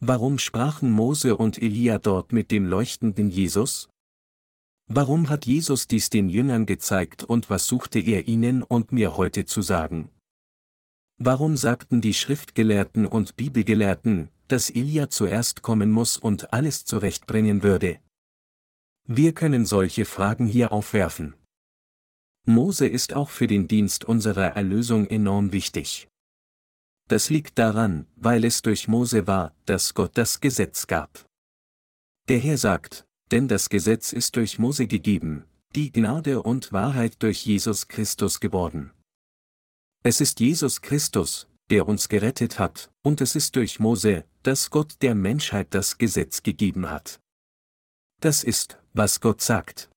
[0.00, 3.90] Warum sprachen Mose und Elia dort mit dem leuchtenden Jesus?
[4.86, 9.44] Warum hat Jesus dies den Jüngern gezeigt und was suchte er ihnen und mir heute
[9.44, 10.08] zu sagen?
[11.18, 17.98] Warum sagten die Schriftgelehrten und Bibelgelehrten, dass Elia zuerst kommen muss und alles zurechtbringen würde?
[19.06, 21.34] Wir können solche Fragen hier aufwerfen.
[22.46, 26.08] Mose ist auch für den Dienst unserer Erlösung enorm wichtig.
[27.08, 31.26] Das liegt daran, weil es durch Mose war, dass Gott das Gesetz gab.
[32.28, 37.44] Der Herr sagt, denn das Gesetz ist durch Mose gegeben, die Gnade und Wahrheit durch
[37.44, 38.92] Jesus Christus geworden.
[40.02, 44.96] Es ist Jesus Christus, der uns gerettet hat, und es ist durch Mose, dass Gott
[45.00, 47.20] der Menschheit das Gesetz gegeben hat.
[48.20, 49.90] Das ist, was Gott sagt.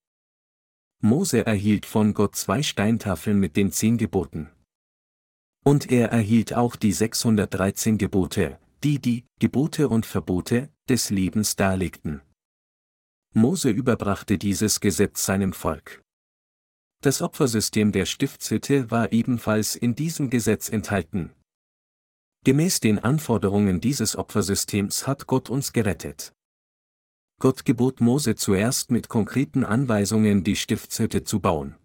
[1.01, 4.49] Mose erhielt von Gott zwei Steintafeln mit den zehn Geboten.
[5.63, 12.21] Und er erhielt auch die 613 Gebote, die die Gebote und Verbote des Lebens darlegten.
[13.33, 16.01] Mose überbrachte dieses Gesetz seinem Volk.
[17.03, 21.31] Das Opfersystem der Stiftshütte war ebenfalls in diesem Gesetz enthalten.
[22.43, 26.33] Gemäß den Anforderungen dieses Opfersystems hat Gott uns gerettet.
[27.39, 31.76] Gott gebot Mose zuerst mit konkreten Anweisungen die Stiftshütte zu bauen.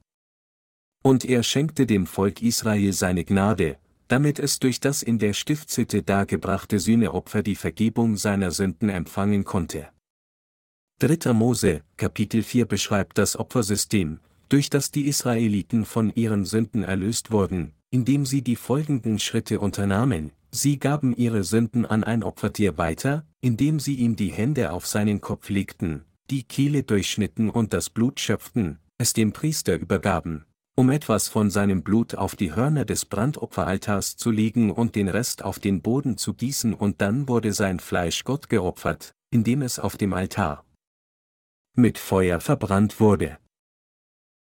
[1.03, 3.77] Und er schenkte dem Volk Israel seine Gnade,
[4.09, 9.89] damit es durch das in der Stiftshütte dargebrachte Sühneopfer die Vergebung seiner Sünden empfangen konnte.
[11.01, 11.35] 3.
[11.35, 17.73] Mose, Kapitel 4 beschreibt das Opfersystem, durch das die Israeliten von ihren Sünden erlöst wurden,
[17.91, 23.81] indem sie die folgenden Schritte unternahmen, Sie gaben ihre Sünden an ein Opfertier weiter, indem
[23.81, 28.79] sie ihm die Hände auf seinen Kopf legten, die Kehle durchschnitten und das Blut schöpften,
[28.99, 30.45] es dem Priester übergaben,
[30.77, 35.43] um etwas von seinem Blut auf die Hörner des Brandopferaltars zu legen und den Rest
[35.43, 39.97] auf den Boden zu gießen und dann wurde sein Fleisch Gott geopfert, indem es auf
[39.97, 40.65] dem Altar
[41.75, 43.39] mit Feuer verbrannt wurde.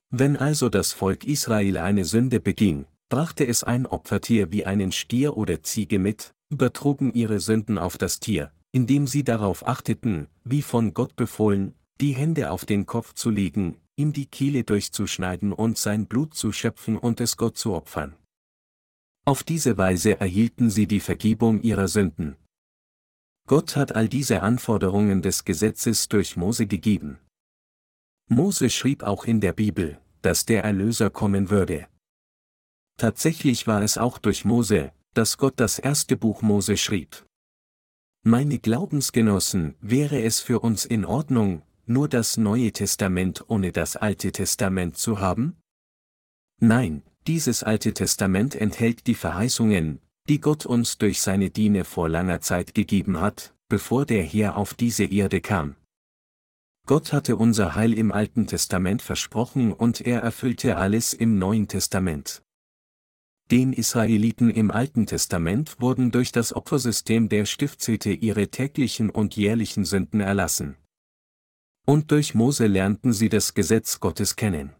[0.10, 5.36] Wenn also das Volk Israel eine Sünde beging, brachte es ein Opfertier wie einen Stier
[5.36, 10.94] oder Ziege mit, übertrugen ihre Sünden auf das Tier, indem sie darauf achteten, wie von
[10.94, 16.06] Gott befohlen, die Hände auf den Kopf zu legen, ihm die Kehle durchzuschneiden und sein
[16.06, 18.16] Blut zu schöpfen und es Gott zu opfern.
[19.26, 22.38] Auf diese Weise erhielten sie die Vergebung ihrer Sünden.
[23.48, 27.20] Gott hat all diese Anforderungen des Gesetzes durch Mose gegeben.
[28.28, 31.88] Mose schrieb auch in der Bibel, dass der Erlöser kommen würde.
[33.00, 37.26] Tatsächlich war es auch durch Mose, dass Gott das erste Buch Mose schrieb.
[38.24, 44.34] Meine Glaubensgenossen, wäre es für uns in Ordnung, nur das Neue Testament ohne das Alte
[44.34, 45.56] Testament zu haben?
[46.60, 52.42] Nein, dieses Alte Testament enthält die Verheißungen, die Gott uns durch seine Diene vor langer
[52.42, 55.78] Zeit gegeben hat, bevor der Herr auf diese Erde kam.
[56.86, 62.42] Gott hatte unser Heil im Alten Testament versprochen und er erfüllte alles im Neuen Testament.
[63.52, 69.86] Den Israeliten im Alten Testament wurden durch das Opfersystem der Stiftshütte ihre täglichen und jährlichen
[69.86, 70.76] Sünden erlassen.
[71.88, 74.76] Und durch Mose lernten sie das Gesetz Gottes kennen.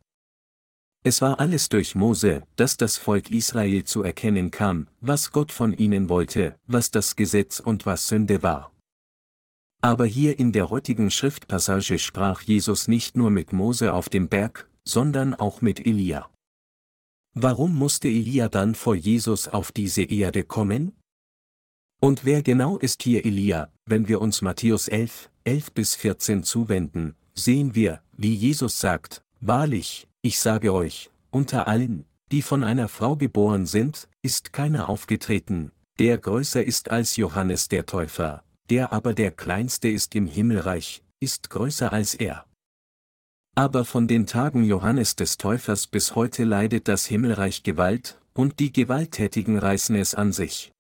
[1.04, 5.74] Es war alles durch Mose, dass das Volk Israel zu erkennen kam, was Gott von
[5.74, 8.72] ihnen wollte, was das Gesetz und was Sünde war.
[9.82, 14.70] Aber hier in der heutigen Schriftpassage sprach Jesus nicht nur mit Mose auf dem Berg,
[14.84, 16.30] sondern auch mit Elia.
[17.42, 20.92] Warum musste Elia dann vor Jesus auf diese Erde kommen?
[22.02, 27.16] Und wer genau ist hier Elia, wenn wir uns Matthäus 11, 11 bis 14 zuwenden,
[27.34, 33.16] sehen wir, wie Jesus sagt, Wahrlich, ich sage euch, unter allen, die von einer Frau
[33.16, 39.32] geboren sind, ist keiner aufgetreten, der größer ist als Johannes der Täufer, der aber der
[39.32, 42.49] kleinste ist im Himmelreich, ist größer als er.
[43.60, 48.72] Aber von den Tagen Johannes des Täufers bis heute leidet das Himmelreich Gewalt, und die
[48.72, 50.72] Gewalttätigen reißen es an sich.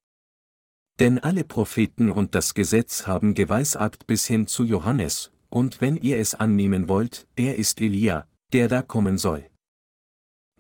[0.98, 6.20] Denn alle Propheten und das Gesetz haben geweissagt bis hin zu Johannes, und wenn ihr
[6.20, 9.46] es annehmen wollt, er ist Elia, der da kommen soll.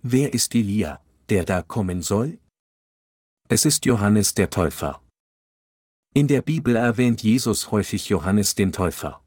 [0.01, 2.37] Wer ist Elia, der da kommen soll?
[3.47, 5.01] Es ist Johannes der Täufer.
[6.13, 9.23] In der Bibel erwähnt Jesus häufig Johannes den Täufer.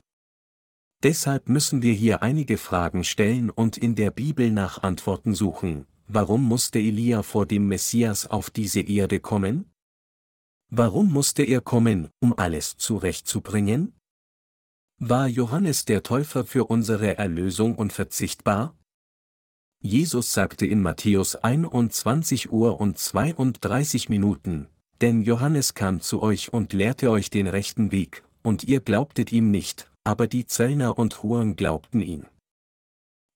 [1.02, 5.86] Deshalb müssen wir hier einige Fragen stellen und in der Bibel nach Antworten suchen.
[6.06, 9.68] Warum musste Elia vor dem Messias auf diese Erde kommen?
[10.70, 13.94] Warum musste er kommen, um alles zurechtzubringen?
[15.00, 18.76] War Johannes der Täufer für unsere Erlösung unverzichtbar?
[19.80, 24.68] Jesus sagte in Matthäus 21 Uhr und 32 Minuten,
[25.00, 29.50] denn Johannes kam zu euch und lehrte euch den rechten Weg, und ihr glaubtet ihm
[29.50, 32.26] nicht, aber die Zöllner und Huren glaubten ihn.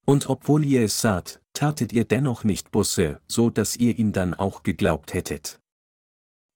[0.05, 4.33] Und obwohl ihr es saht, tatet ihr dennoch nicht Busse, so dass ihr ihm dann
[4.33, 5.59] auch geglaubt hättet.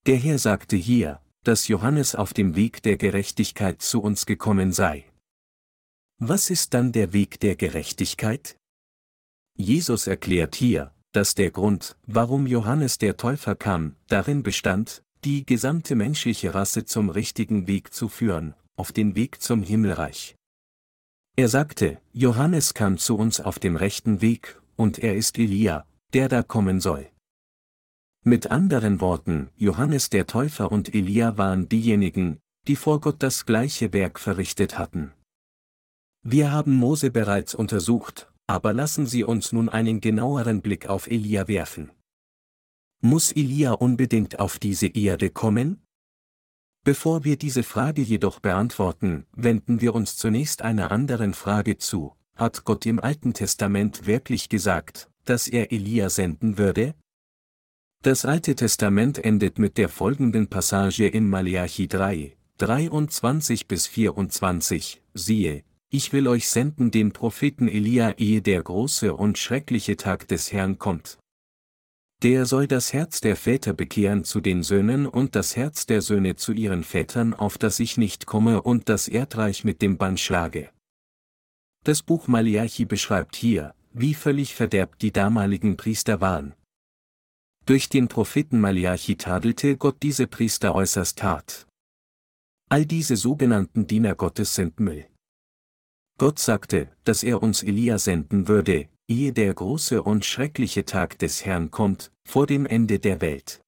[0.05, 5.05] Der Herr sagte hier, dass Johannes auf dem Weg der Gerechtigkeit zu uns gekommen sei.
[6.19, 8.57] Was ist dann der Weg der Gerechtigkeit?
[9.57, 15.95] Jesus erklärt hier, dass der Grund, warum Johannes der Täufer kam, darin bestand, die gesamte
[15.95, 20.35] menschliche Rasse zum richtigen Weg zu führen, auf den Weg zum Himmelreich.
[21.37, 26.27] Er sagte, Johannes kam zu uns auf dem rechten Weg, und er ist Elia, der
[26.29, 27.07] da kommen soll.
[28.23, 33.93] Mit anderen Worten, Johannes der Täufer und Elia waren diejenigen, die vor Gott das gleiche
[33.93, 35.13] Werk verrichtet hatten.
[36.23, 41.47] Wir haben Mose bereits untersucht, aber lassen Sie uns nun einen genaueren Blick auf Elia
[41.47, 41.91] werfen.
[42.99, 45.83] Muss Elia unbedingt auf diese Erde kommen?
[46.83, 52.15] Bevor wir diese Frage jedoch beantworten, wenden wir uns zunächst einer anderen Frage zu.
[52.35, 56.95] Hat Gott im Alten Testament wirklich gesagt, dass er Elia senden würde?
[58.01, 65.63] Das Alte Testament endet mit der folgenden Passage in Malachi 3, 23 bis 24, siehe,
[65.91, 70.79] ich will euch senden den Propheten Elia ehe der große und schreckliche Tag des Herrn
[70.79, 71.19] kommt.
[72.23, 76.35] Der soll das Herz der Väter bekehren zu den Söhnen und das Herz der Söhne
[76.35, 80.69] zu ihren Vätern, auf das ich nicht komme und das Erdreich mit dem Bann schlage.
[81.83, 86.53] Das Buch Malachi beschreibt hier, wie völlig verderbt die damaligen Priester waren.
[87.65, 91.67] Durch den Propheten Malachi tadelte Gott diese Priester äußerst hart.
[92.69, 95.07] All diese sogenannten Diener Gottes sind Müll.
[96.19, 101.45] Gott sagte, dass er uns Elia senden würde, ehe der große und schreckliche Tag des
[101.45, 103.61] Herrn kommt, vor dem Ende der Welt.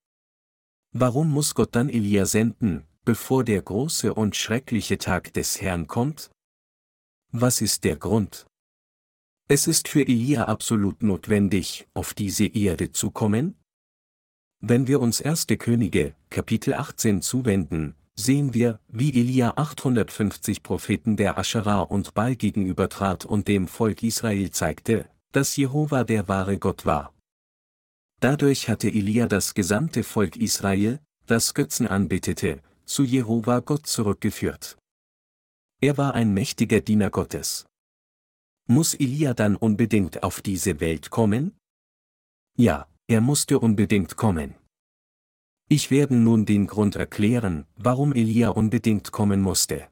[0.93, 6.31] Warum muss Gott dann Elia senden, bevor der große und schreckliche Tag des Herrn kommt?
[7.31, 8.45] Was ist der Grund?
[9.49, 13.57] Es ist für Elia absolut notwendig, auf diese Erde zu kommen,
[14.65, 15.47] wenn wir uns 1.
[15.59, 23.25] Könige, Kapitel 18 zuwenden, sehen wir, wie Elia 850 Propheten der Aschera und Baal gegenübertrat
[23.25, 27.13] und dem Volk Israel zeigte, dass Jehova der wahre Gott war.
[28.21, 34.77] Dadurch hatte Elia das gesamte Volk Israel, das Götzen anbetete, zu Jehova Gott zurückgeführt.
[35.81, 37.65] Er war ein mächtiger Diener Gottes.
[38.67, 41.57] Muss Elia dann unbedingt auf diese Welt kommen?
[42.55, 44.55] Ja, er musste unbedingt kommen.
[45.67, 49.89] Ich werde nun den Grund erklären, warum Elia unbedingt kommen musste.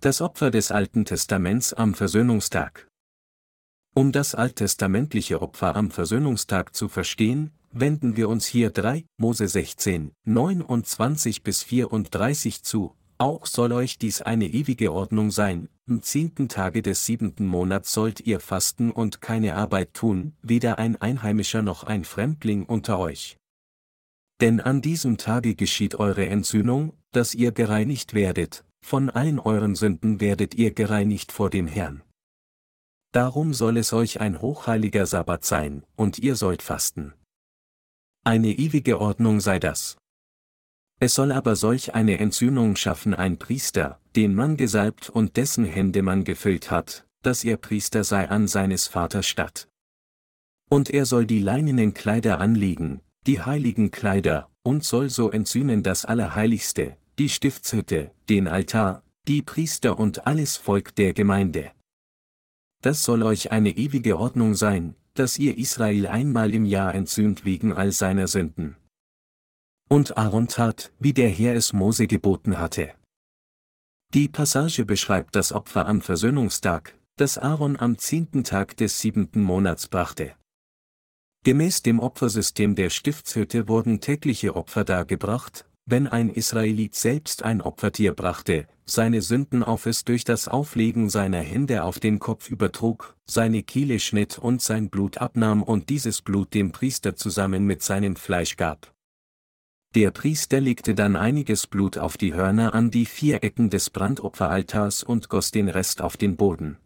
[0.00, 2.89] Das Opfer des Alten Testaments am Versöhnungstag.
[3.92, 10.12] Um das alttestamentliche Opfer am Versöhnungstag zu verstehen, wenden wir uns hier 3 Mose 16,
[10.24, 16.82] 29 bis 34 zu, auch soll euch dies eine ewige Ordnung sein, am zehnten Tage
[16.82, 22.04] des siebenten Monats sollt ihr fasten und keine Arbeit tun, weder ein Einheimischer noch ein
[22.04, 23.36] Fremdling unter euch.
[24.40, 30.20] Denn an diesem Tage geschieht eure Entsühnung, dass ihr gereinigt werdet, von allen euren Sünden
[30.20, 32.02] werdet ihr gereinigt vor dem Herrn.
[33.12, 37.12] Darum soll es euch ein hochheiliger Sabbat sein, und ihr sollt fasten.
[38.24, 39.96] Eine ewige Ordnung sei das.
[41.00, 46.02] Es soll aber solch eine Entsühnung schaffen ein Priester, den man gesalbt und dessen Hände
[46.02, 49.66] man gefüllt hat, dass er Priester sei an seines Vaters statt.
[50.68, 56.04] Und er soll die leinenen Kleider anlegen, die heiligen Kleider, und soll so entsühnen das
[56.04, 61.72] Allerheiligste, die Stiftshütte, den Altar, die Priester und alles Volk der Gemeinde.
[62.82, 67.72] Das soll euch eine ewige Ordnung sein, dass ihr Israel einmal im Jahr entsühnt wegen
[67.72, 68.76] all seiner Sünden.
[69.88, 72.94] Und Aaron tat, wie der Herr es Mose geboten hatte.
[74.14, 79.88] Die Passage beschreibt das Opfer am Versöhnungstag, das Aaron am zehnten Tag des siebenten Monats
[79.88, 80.34] brachte.
[81.44, 88.14] Gemäß dem Opfersystem der Stiftshütte wurden tägliche Opfer dargebracht, wenn ein Israelit selbst ein Opfertier
[88.14, 93.62] brachte, seine Sünden auf es durch das Auflegen seiner Hände auf den Kopf übertrug, seine
[93.62, 98.56] Kehle schnitt und sein Blut abnahm und dieses Blut dem Priester zusammen mit seinem Fleisch
[98.56, 98.92] gab.
[99.94, 105.02] Der Priester legte dann einiges Blut auf die Hörner an die vier Ecken des Brandopferaltars
[105.02, 106.78] und goss den Rest auf den Boden.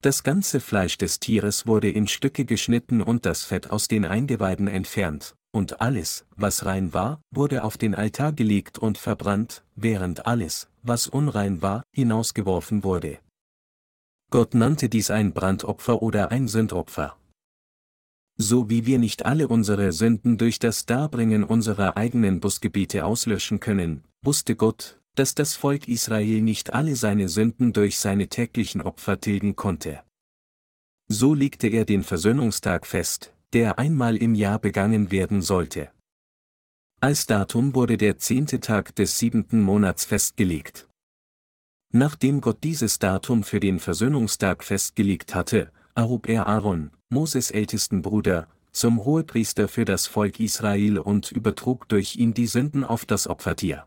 [0.00, 4.66] Das ganze Fleisch des Tieres wurde in Stücke geschnitten und das Fett aus den Eingeweiden
[4.66, 10.68] entfernt, und alles, was rein war, wurde auf den Altar gelegt und verbrannt, während alles,
[10.82, 13.18] was unrein war, hinausgeworfen wurde.
[14.30, 17.16] Gott nannte dies ein Brandopfer oder ein Sündopfer.
[18.38, 24.04] So wie wir nicht alle unsere Sünden durch das Darbringen unserer eigenen Busgebiete auslöschen können,
[24.22, 29.54] wusste Gott, dass das Volk Israel nicht alle seine Sünden durch seine täglichen Opfer tilgen
[29.54, 30.02] konnte.
[31.08, 35.90] So legte er den Versöhnungstag fest, der einmal im Jahr begangen werden sollte.
[37.00, 40.88] Als Datum wurde der zehnte Tag des siebenten Monats festgelegt.
[41.92, 48.48] Nachdem Gott dieses Datum für den Versöhnungstag festgelegt hatte, erhob er Aaron, Moses ältesten Bruder,
[48.70, 53.86] zum Hohepriester für das Volk Israel und übertrug durch ihn die Sünden auf das Opfertier.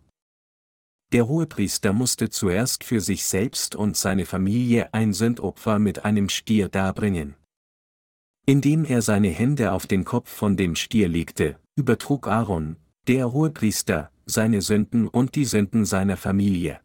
[1.12, 6.70] Der Hohepriester musste zuerst für sich selbst und seine Familie ein Sündopfer mit einem Stier
[6.70, 7.36] darbringen.
[8.48, 12.76] Indem er seine Hände auf den Kopf von dem Stier legte, übertrug Aaron,
[13.08, 16.80] der Hohepriester, seine Sünden und die Sünden seiner Familie.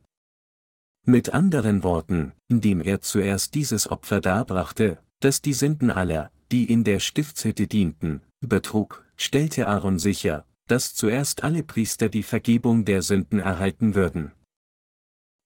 [1.04, 6.82] Mit anderen Worten, indem er zuerst dieses Opfer darbrachte, das die Sünden aller, die in
[6.84, 13.38] der Stiftshütte dienten, übertrug, stellte Aaron sicher, dass zuerst alle Priester die Vergebung der Sünden
[13.38, 14.32] erhalten würden.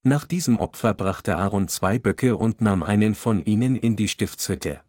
[0.05, 4.81] Nach diesem Opfer brachte Aaron zwei Böcke und nahm einen von ihnen in die Stiftshütte.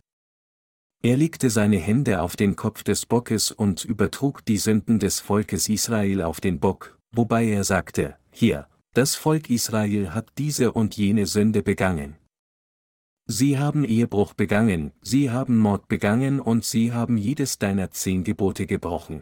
[1.05, 5.69] Er legte seine Hände auf den Kopf des Bockes und übertrug die Sünden des Volkes
[5.69, 11.27] Israel auf den Bock, wobei er sagte, hier, das Volk Israel hat diese und jene
[11.27, 12.15] Sünde begangen.
[13.27, 18.65] Sie haben Ehebruch begangen, sie haben Mord begangen und sie haben jedes deiner zehn Gebote
[18.65, 19.21] gebrochen.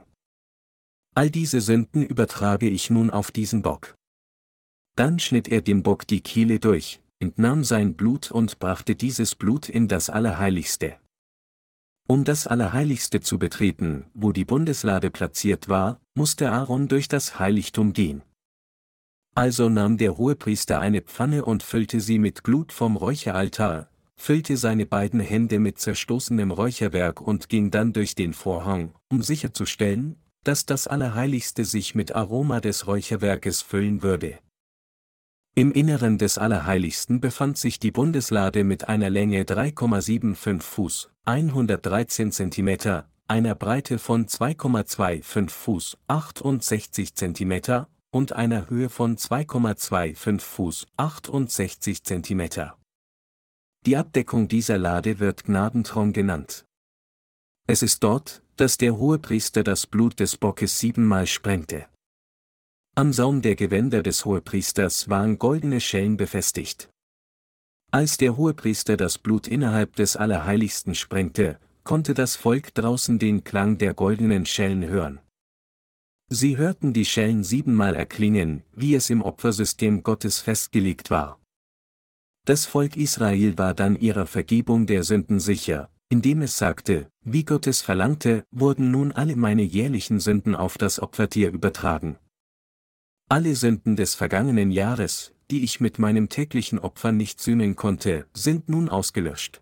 [1.15, 3.93] All diese Sünden übertrage ich nun auf diesen Bock.
[4.95, 9.67] Dann schnitt er dem Bock die Kehle durch, entnahm sein Blut und brachte dieses Blut
[9.67, 10.95] in das Allerheiligste.
[12.07, 17.93] Um das Allerheiligste zu betreten, wo die Bundeslade platziert war, musste Aaron durch das Heiligtum
[17.93, 18.23] gehen.
[19.35, 24.85] Also nahm der Hohepriester eine Pfanne und füllte sie mit Glut vom Räucheraltar, füllte seine
[24.85, 30.87] beiden Hände mit zerstoßenem Räucherwerk und ging dann durch den Vorhang, um sicherzustellen, dass das
[30.87, 34.37] Allerheiligste sich mit Aroma des Räucherwerkes füllen würde.
[35.55, 43.03] Im Inneren des Allerheiligsten befand sich die Bundeslade mit einer Länge 3,75 Fuß, 113 cm,
[43.27, 52.49] einer Breite von 2,25 Fuß, 68 cm, und einer Höhe von 2,25 Fuß, 68 cm.
[53.85, 56.65] Die Abdeckung dieser Lade wird Gnadentraum genannt.
[57.67, 61.85] Es ist dort, dass der Hohepriester das Blut des Bockes siebenmal sprengte.
[62.95, 66.91] Am Saum der Gewänder des Hohepriesters waren goldene Schellen befestigt.
[67.89, 73.79] Als der Hohepriester das Blut innerhalb des Allerheiligsten sprengte, konnte das Volk draußen den Klang
[73.79, 75.19] der goldenen Schellen hören.
[76.29, 81.39] Sie hörten die Schellen siebenmal erklingen, wie es im Opfersystem Gottes festgelegt war.
[82.45, 87.65] Das Volk Israel war dann ihrer Vergebung der Sünden sicher, indem es sagte, wie Gott
[87.65, 92.19] es verlangte, wurden nun alle meine jährlichen Sünden auf das Opfertier übertragen.
[93.29, 98.69] Alle Sünden des vergangenen Jahres, die ich mit meinem täglichen Opfer nicht sühnen konnte, sind
[98.69, 99.61] nun ausgelöscht.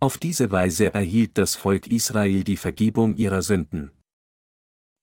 [0.00, 3.90] Auf diese Weise erhielt das Volk Israel die Vergebung ihrer Sünden.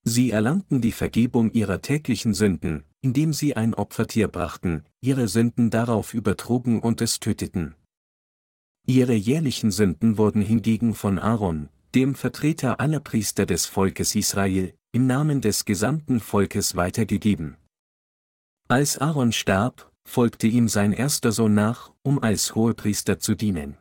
[0.04, 6.14] Sie erlangten die Vergebung ihrer täglichen Sünden, indem sie ein Opfertier brachten, ihre Sünden darauf
[6.14, 7.74] übertrugen und es töteten.
[8.86, 15.06] Ihre jährlichen Sünden wurden hingegen von Aaron, dem Vertreter aller Priester des Volkes Israel, im
[15.06, 17.56] Namen des gesamten Volkes weitergegeben.
[18.68, 23.76] Als Aaron starb, folgte ihm sein erster Sohn nach, um als Hohepriester zu dienen.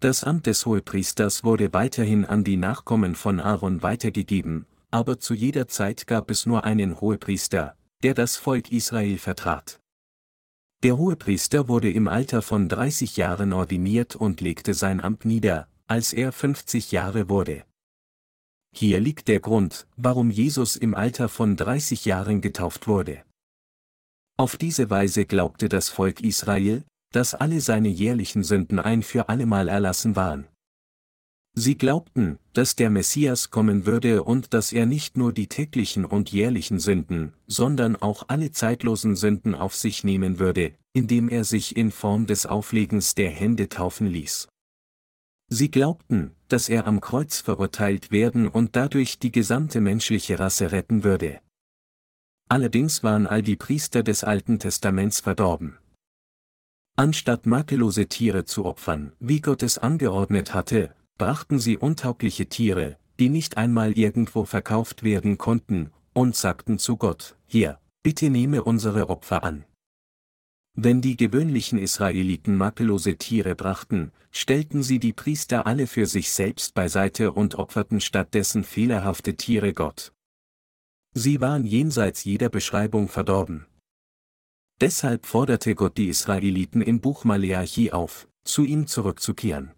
[0.00, 5.66] Das Amt des Hohepriesters wurde weiterhin an die Nachkommen von Aaron weitergegeben, aber zu jeder
[5.66, 9.80] Zeit gab es nur einen Hohepriester, der das Volk Israel vertrat.
[10.84, 16.12] Der Hohepriester wurde im Alter von 30 Jahren ordiniert und legte sein Amt nieder, als
[16.12, 17.64] er 50 Jahre wurde.
[18.74, 23.22] Hier liegt der Grund, warum Jesus im Alter von 30 Jahren getauft wurde.
[24.36, 29.68] Auf diese Weise glaubte das Volk Israel, dass alle seine jährlichen Sünden ein für allemal
[29.68, 30.46] erlassen waren.
[31.54, 36.30] Sie glaubten, dass der Messias kommen würde und dass er nicht nur die täglichen und
[36.30, 41.90] jährlichen Sünden, sondern auch alle zeitlosen Sünden auf sich nehmen würde, indem er sich in
[41.90, 44.48] Form des Auflegens der Hände taufen ließ.
[45.48, 51.04] Sie glaubten, dass er am Kreuz verurteilt werden und dadurch die gesamte menschliche Rasse retten
[51.04, 51.40] würde.
[52.48, 55.78] Allerdings waren all die Priester des Alten Testaments verdorben.
[56.96, 63.28] Anstatt makellose Tiere zu opfern, wie Gott es angeordnet hatte, brachten sie untaugliche Tiere, die
[63.28, 69.44] nicht einmal irgendwo verkauft werden konnten, und sagten zu Gott, hier, bitte nehme unsere Opfer
[69.44, 69.64] an.
[70.80, 76.72] Wenn die gewöhnlichen Israeliten makellose Tiere brachten, stellten sie die Priester alle für sich selbst
[76.74, 80.12] beiseite und opferten stattdessen fehlerhafte Tiere Gott.
[81.14, 83.66] Sie waren jenseits jeder Beschreibung verdorben.
[84.80, 89.72] Deshalb forderte Gott die Israeliten im Buch Maleachi auf, zu ihm zurückzukehren.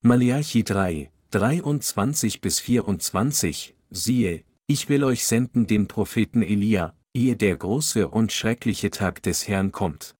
[0.00, 7.56] Malachi 3, 23 bis 24, siehe, ich will euch senden den Propheten Elia, ehe der
[7.56, 10.14] große und schreckliche Tag des Herrn kommt.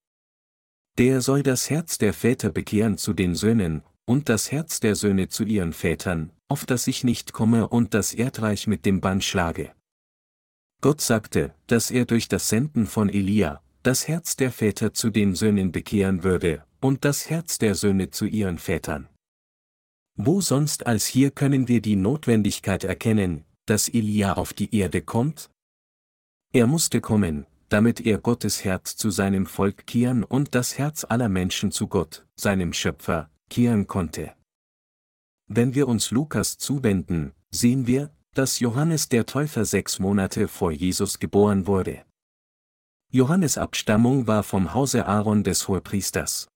[0.99, 5.29] Der soll das Herz der Väter bekehren zu den Söhnen, und das Herz der Söhne
[5.29, 9.73] zu ihren Vätern, auf das ich nicht komme und das Erdreich mit dem Bann schlage.
[10.83, 15.35] Gott sagte, dass er durch das Senden von Elia, das Herz der Väter zu den
[15.35, 19.09] Söhnen bekehren würde, und das Herz der Söhne zu ihren Vätern.
[20.17, 25.52] Wo sonst als hier können wir die Notwendigkeit erkennen, dass Elia auf die Erde kommt?
[26.55, 31.31] Er musste kommen, damit er Gottes Herz zu seinem Volk kehren und das Herz aller
[31.31, 34.35] Menschen zu Gott, seinem Schöpfer, kehren konnte.
[35.49, 41.19] Wenn wir uns Lukas zuwenden, sehen wir, dass Johannes der Täufer sechs Monate vor Jesus
[41.19, 42.05] geboren wurde.
[43.11, 46.49] Johannes Abstammung war vom Hause Aaron des Hohepriesters.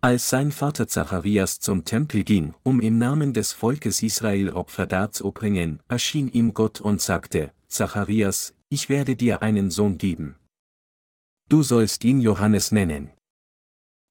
[0.00, 5.82] Als sein Vater Zacharias zum Tempel ging, um im Namen des Volkes Israel Opfer darzubringen,
[5.88, 10.36] erschien ihm Gott und sagte, Zacharias, ich werde dir einen Sohn geben.
[11.48, 13.10] Du sollst ihn Johannes nennen.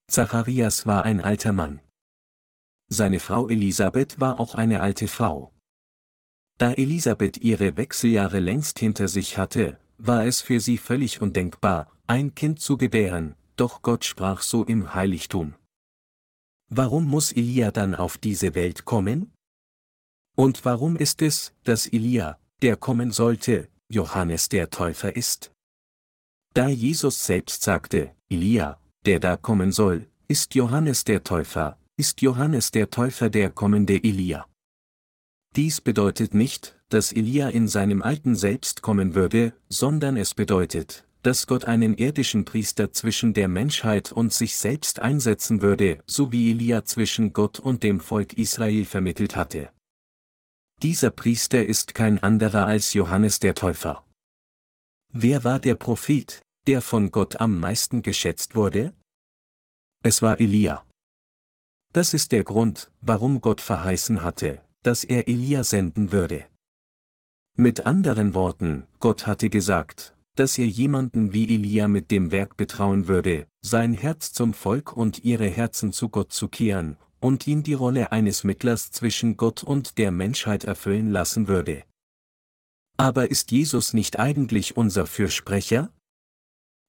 [0.08, 1.82] Zacharias war ein alter Mann.
[2.90, 5.52] Seine Frau Elisabeth war auch eine alte Frau.
[6.60, 12.36] Da Elisabeth ihre Wechseljahre längst hinter sich hatte, war es für sie völlig undenkbar, ein
[12.36, 15.56] Kind zu gebären, doch Gott sprach so im Heiligtum.
[16.70, 19.32] Warum muss Elia dann auf diese Welt kommen?
[20.36, 25.52] Und warum ist es, dass Elia, der kommen sollte, Johannes der Täufer ist?
[26.56, 32.72] Da Jesus selbst sagte, Elia, der da kommen soll, ist Johannes der Täufer, ist Johannes
[32.72, 34.48] der Täufer der kommende Elia.
[35.56, 41.46] Dies bedeutet nicht, dass Elia in seinem alten Selbst kommen würde, sondern es bedeutet, dass
[41.46, 46.84] Gott einen irdischen Priester zwischen der Menschheit und sich selbst einsetzen würde, so wie Elia
[46.84, 49.70] zwischen Gott und dem Volk Israel vermittelt hatte.
[50.84, 54.06] Dieser Priester ist kein anderer als Johannes der Täufer.
[55.14, 58.94] Wer war der Prophet, der von Gott am meisten geschätzt wurde?
[60.04, 60.86] Es war Elia.
[61.94, 66.48] Das ist der Grund, warum Gott verheißen hatte, dass er Elia senden würde.
[67.56, 73.08] Mit anderen Worten, Gott hatte gesagt, dass er jemanden wie Elia mit dem Werk betrauen
[73.08, 77.74] würde, sein Herz zum Volk und ihre Herzen zu Gott zu kehren, und ihn die
[77.74, 81.84] Rolle eines Mittlers zwischen Gott und der Menschheit erfüllen lassen würde.
[82.98, 85.92] Aber ist Jesus nicht eigentlich unser Fürsprecher?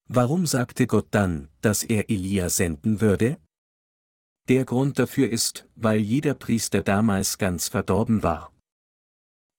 [0.07, 3.37] Warum sagte Gott dann, dass er Elia senden würde?
[4.47, 8.53] Der Grund dafür ist, weil jeder Priester damals ganz verdorben war.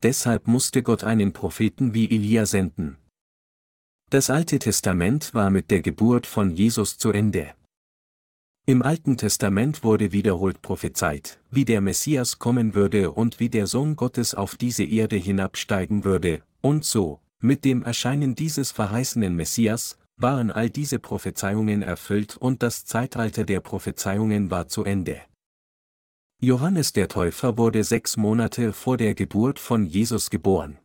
[0.03, 2.99] Deshalb musste Gott einen Propheten wie Elia senden,
[4.09, 7.55] das Alte Testament war mit der Geburt von Jesus zu Ende.
[8.69, 13.95] Im Alten Testament wurde wiederholt prophezeit, wie der Messias kommen würde und wie der Sohn
[13.95, 20.51] Gottes auf diese Erde hinabsteigen würde, und so, mit dem Erscheinen dieses verheißenen Messias, waren
[20.51, 25.21] all diese Prophezeiungen erfüllt und das Zeitalter der Prophezeiungen war zu Ende.
[26.41, 30.77] Johannes der Täufer wurde sechs Monate vor der Geburt von Jesus geboren.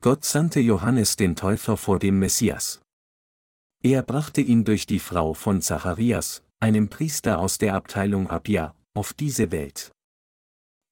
[0.00, 2.80] Gott sandte Johannes den Täufer vor dem Messias.
[3.82, 9.14] Er brachte ihn durch die Frau von Zacharias, einem Priester aus der Abteilung Abia, auf
[9.14, 9.90] diese Welt.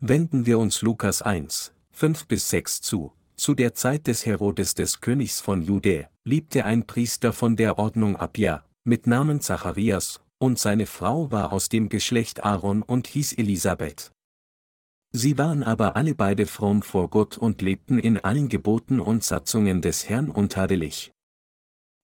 [0.00, 3.12] Wenden wir uns Lukas 1, 5 bis 6 zu.
[3.36, 8.16] Zu der Zeit des Herodes des Königs von Judä, liebte ein Priester von der Ordnung
[8.16, 14.10] Abia, mit Namen Zacharias, und seine Frau war aus dem Geschlecht Aaron und hieß Elisabeth.
[15.12, 19.82] Sie waren aber alle beide fromm vor Gott und lebten in allen Geboten und Satzungen
[19.82, 21.12] des Herrn untadelig.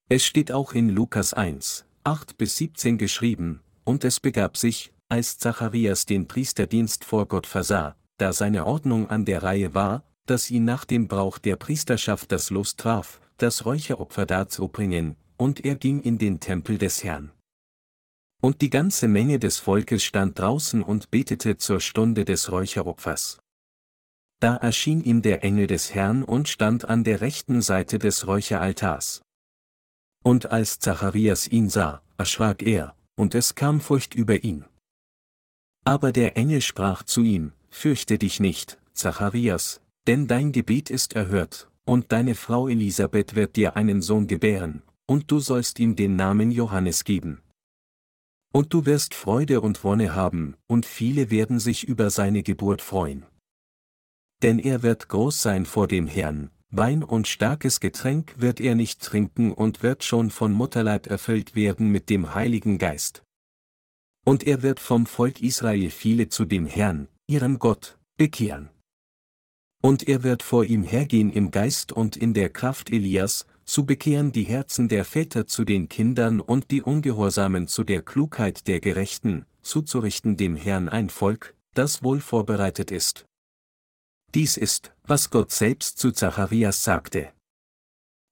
[0.09, 5.39] Es steht auch in Lukas 1, 8 bis 17 geschrieben, und es begab sich, als
[5.39, 10.65] Zacharias den Priesterdienst vor Gott versah, da seine Ordnung an der Reihe war, dass ihn
[10.65, 16.17] nach dem Brauch der Priesterschaft das Los traf, das Räucheropfer darzubringen, und er ging in
[16.17, 17.33] den Tempel des Herrn.
[18.41, 23.41] Und die ganze Menge des Volkes stand draußen und betete zur Stunde des Räucheropfers.
[24.39, 29.23] Da erschien ihm der Engel des Herrn und stand an der rechten Seite des Räucheraltars.
[30.27, 34.65] Und als Zacharias ihn sah, erschrak er, und es kam Furcht über ihn.
[35.85, 41.71] Aber der Engel sprach zu ihm, Fürchte dich nicht, Zacharias, denn dein Gebet ist erhört,
[41.85, 46.51] und deine Frau Elisabeth wird dir einen Sohn gebären, und du sollst ihm den Namen
[46.51, 47.41] Johannes geben.
[48.53, 53.25] Und du wirst Freude und Wonne haben, und viele werden sich über seine Geburt freuen.
[54.43, 59.01] Denn er wird groß sein vor dem Herrn, Wein und starkes Getränk wird er nicht
[59.01, 63.23] trinken und wird schon von Mutterleib erfüllt werden mit dem Heiligen Geist.
[64.25, 68.71] Und er wird vom Volk Israel viele zu dem Herrn, ihrem Gott, bekehren.
[69.83, 74.33] Und er wird vor ihm hergehen im Geist und in der Kraft Elias, zu bekehren
[74.33, 79.45] die Herzen der Väter zu den Kindern und die Ungehorsamen zu der Klugheit der Gerechten,
[79.63, 83.26] zuzurichten dem Herrn ein Volk, das wohl vorbereitet ist.
[84.35, 87.33] Dies ist, was Gott selbst zu Zacharias sagte.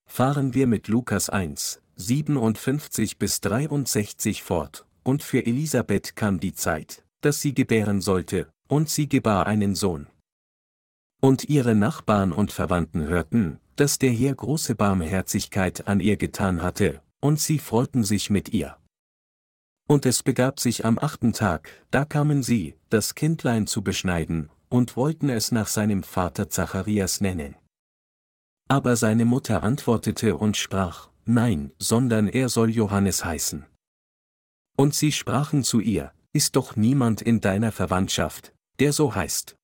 [0.07, 7.05] Fahren wir mit Lukas 1, 57 bis 63 fort, und für Elisabeth kam die Zeit,
[7.21, 10.07] dass sie gebären sollte, und sie gebar einen Sohn.
[11.21, 17.03] Und ihre Nachbarn und Verwandten hörten, dass der Herr große Barmherzigkeit an ihr getan hatte,
[17.21, 18.77] und sie freuten sich mit ihr.
[19.87, 24.97] Und es begab sich am achten Tag, da kamen sie, das Kindlein zu beschneiden, und
[24.97, 27.55] wollten es nach seinem Vater Zacharias nennen.
[28.69, 33.65] Aber seine Mutter antwortete und sprach, Nein, sondern er soll Johannes heißen.
[34.77, 39.55] Und sie sprachen zu ihr, Ist doch niemand in deiner Verwandtschaft, der so heißt.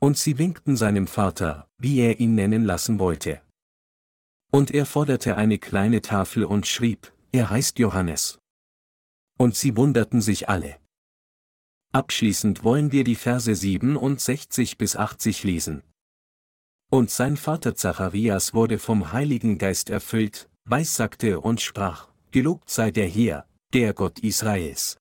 [0.00, 3.40] Und sie winkten seinem Vater, wie er ihn nennen lassen wollte.
[4.50, 8.40] Und er forderte eine kleine Tafel und schrieb, er heißt Johannes.
[9.38, 10.80] Und sie wunderten sich alle.
[11.92, 15.82] Abschließend wollen wir die Verse 67 bis 80 lesen.
[16.90, 23.08] Und sein Vater Zacharias wurde vom Heiligen Geist erfüllt, weissagte und sprach, Gelobt sei der
[23.08, 24.98] Herr, der Gott Israels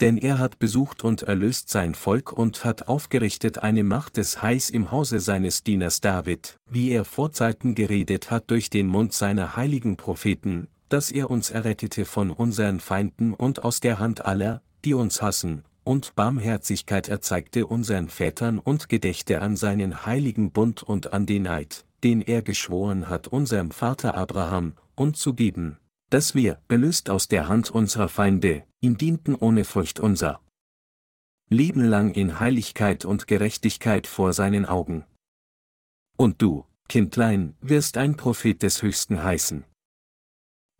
[0.00, 4.70] denn er hat besucht und erlöst sein Volk und hat aufgerichtet eine Macht des Heils
[4.70, 9.56] im Hause seines Dieners David, wie er vor Zeiten geredet hat durch den Mund seiner
[9.56, 14.94] heiligen Propheten, dass er uns errettete von unseren Feinden und aus der Hand aller, die
[14.94, 21.24] uns hassen, und Barmherzigkeit erzeigte unseren Vätern und gedächte an seinen heiligen Bund und an
[21.24, 25.78] den Eid, den er geschworen hat unserem Vater Abraham, und zu geben,
[26.10, 30.42] dass wir, belöst aus der Hand unserer Feinde, ihm dienten ohne Furcht unser
[31.48, 35.06] Leben lang in Heiligkeit und Gerechtigkeit vor seinen Augen.
[36.18, 39.64] Und du, Kindlein, wirst ein Prophet des Höchsten heißen.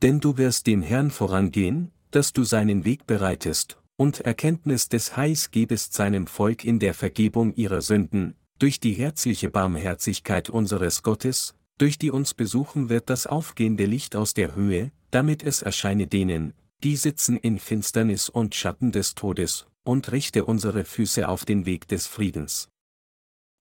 [0.03, 5.51] Denn du wirst dem Herrn vorangehen, dass du seinen Weg bereitest, und Erkenntnis des Heils
[5.51, 11.99] gebest seinem Volk in der Vergebung ihrer Sünden, durch die herzliche Barmherzigkeit unseres Gottes, durch
[11.99, 16.97] die uns besuchen wird das aufgehende Licht aus der Höhe, damit es erscheine denen, die
[16.97, 22.07] sitzen in Finsternis und Schatten des Todes, und richte unsere Füße auf den Weg des
[22.07, 22.69] Friedens.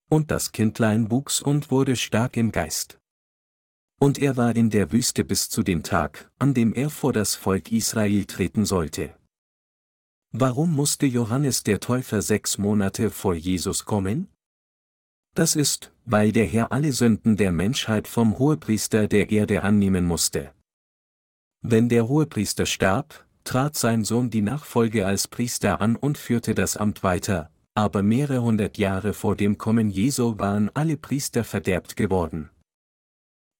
[0.08, 2.98] Und das Kindlein wuchs und wurde stark im Geist.
[3.98, 7.34] Und er war in der Wüste bis zu dem Tag, an dem er vor das
[7.34, 9.17] Volk Israel treten sollte.
[10.32, 14.28] Warum musste Johannes der Täufer sechs Monate vor Jesus kommen?
[15.34, 20.52] Das ist, weil der Herr alle Sünden der Menschheit vom Hohepriester der Erde annehmen musste.
[21.62, 26.76] Wenn der Hohepriester starb, trat sein Sohn die Nachfolge als Priester an und führte das
[26.76, 32.50] Amt weiter, aber mehrere hundert Jahre vor dem Kommen Jesu waren alle Priester verderbt geworden.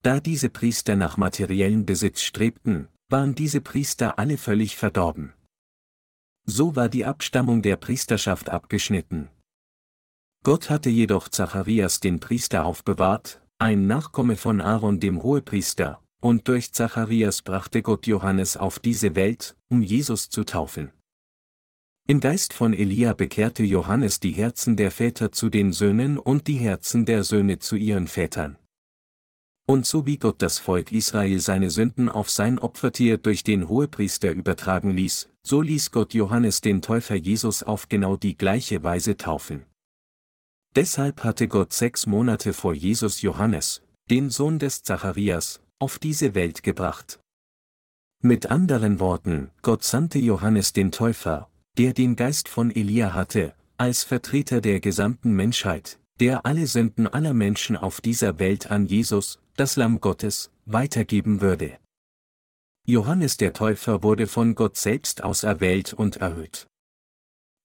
[0.03, 5.33] Da diese Priester nach materiellen Besitz strebten, waren diese Priester alle völlig verdorben.
[6.51, 9.29] So war die Abstammung der Priesterschaft abgeschnitten.
[10.45, 16.73] Gott hatte jedoch Zacharias den Priester aufbewahrt, ein Nachkomme von Aaron dem Hohepriester, und durch
[16.73, 20.91] Zacharias brachte Gott Johannes auf diese Welt, um Jesus zu taufen.
[22.07, 26.57] Im Geist von Elia bekehrte Johannes die Herzen der Väter zu den Söhnen und die
[26.57, 28.57] Herzen der Söhne zu ihren Vätern.
[29.71, 34.31] Und so wie Gott das Volk Israel seine Sünden auf sein Opfertier durch den Hohepriester
[34.31, 39.67] übertragen ließ, so ließ Gott Johannes den Täufer Jesus auf genau die gleiche Weise taufen.
[40.75, 46.63] Deshalb hatte Gott sechs Monate vor Jesus Johannes, den Sohn des Zacharias, auf diese Welt
[46.63, 47.21] gebracht.
[48.23, 54.03] Mit anderen Worten, Gott sandte Johannes den Täufer, der den Geist von Elia hatte, als
[54.03, 59.75] Vertreter der gesamten Menschheit, der alle Sünden aller Menschen auf dieser Welt an Jesus, das
[59.75, 61.79] Lamm Gottes, weitergeben würde.
[62.87, 66.69] Johannes der Täufer wurde von Gott selbst auserwählt und erhöht.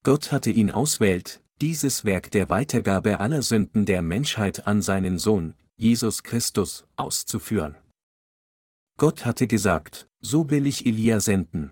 [0.03, 5.53] Gott hatte ihn auswählt, dieses Werk der Weitergabe aller Sünden der Menschheit an seinen Sohn,
[5.77, 7.75] Jesus Christus, auszuführen.
[8.97, 11.71] Gott hatte gesagt, so will ich Elia senden.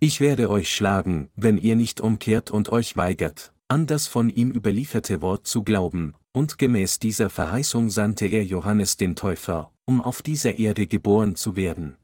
[0.00, 4.50] Ich werde euch schlagen, wenn ihr nicht umkehrt und euch weigert, an das von ihm
[4.50, 10.22] überlieferte Wort zu glauben, und gemäß dieser Verheißung sandte er Johannes den Täufer, um auf
[10.22, 11.96] dieser Erde geboren zu werden.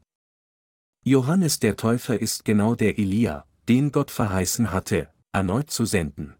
[1.03, 6.35] Johannes der Täufer ist genau der Elia, den Gott verheißen hatte, erneut zu senden.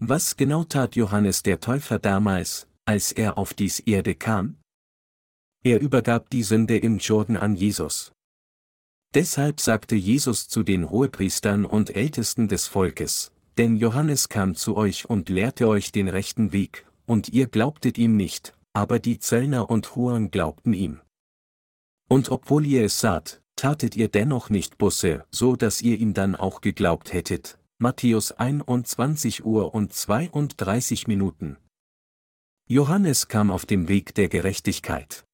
[0.00, 4.58] Was genau tat Johannes der Täufer damals, als er auf dies Erde kam?
[5.64, 8.12] Er übergab die Sünde im Jordan an Jesus.
[9.14, 15.10] Deshalb sagte Jesus zu den Hohepriestern und Ältesten des Volkes, denn Johannes kam zu euch
[15.10, 19.96] und lehrte euch den rechten Weg, und ihr glaubtet ihm nicht, aber die Zöllner und
[19.96, 21.00] Huren glaubten ihm.
[22.08, 26.36] Und obwohl ihr es saht, tatet ihr dennoch nicht Busse, so dass ihr ihm dann
[26.36, 27.58] auch geglaubt hättet.
[27.78, 31.56] Matthäus 21 Uhr und 32 Minuten.
[32.68, 35.24] Johannes kam auf dem Weg der Gerechtigkeit.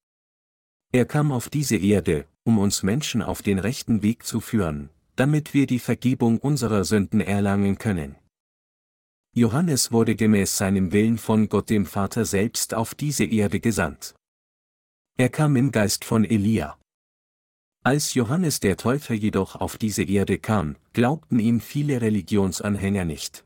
[0.93, 5.55] Er kam auf diese Erde, um uns Menschen auf den rechten Weg zu führen, damit
[5.55, 8.17] wir die Vergebung unserer Sünden erlangen können.
[9.37, 14.15] Johannes wurde gemäß seinem Willen von Gott dem Vater selbst auf diese Erde gesandt.
[15.17, 16.79] Er kam im Geist von Elia.
[17.83, 23.45] Als Johannes der Täufer jedoch auf diese Erde kam, glaubten ihm viele Religionsanhänger nicht.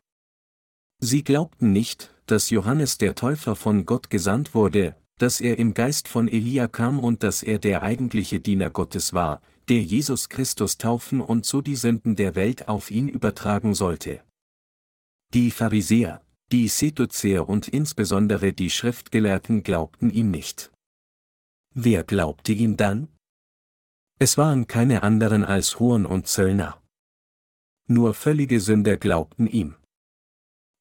[1.00, 6.06] Sie glaubten nicht, dass Johannes der Täufer von Gott gesandt wurde, dass er im Geist
[6.06, 11.20] von Elia kam und dass er der eigentliche Diener Gottes war, der Jesus Christus taufen
[11.20, 14.22] und so die Sünden der Welt auf ihn übertragen sollte.
[15.34, 20.72] Die Pharisäer, die Seduzer und insbesondere die Schriftgelehrten glaubten ihm nicht.
[21.74, 23.08] Wer glaubte ihm dann?
[24.18, 26.82] Es waren keine anderen als Huren und Zöllner.
[27.86, 29.76] Nur völlige Sünder glaubten ihm.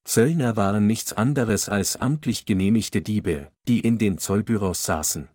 [0.04, 5.28] Zöllner waren nichts anderes als amtlich genehmigte Diebe, die in den Zollbüros saßen.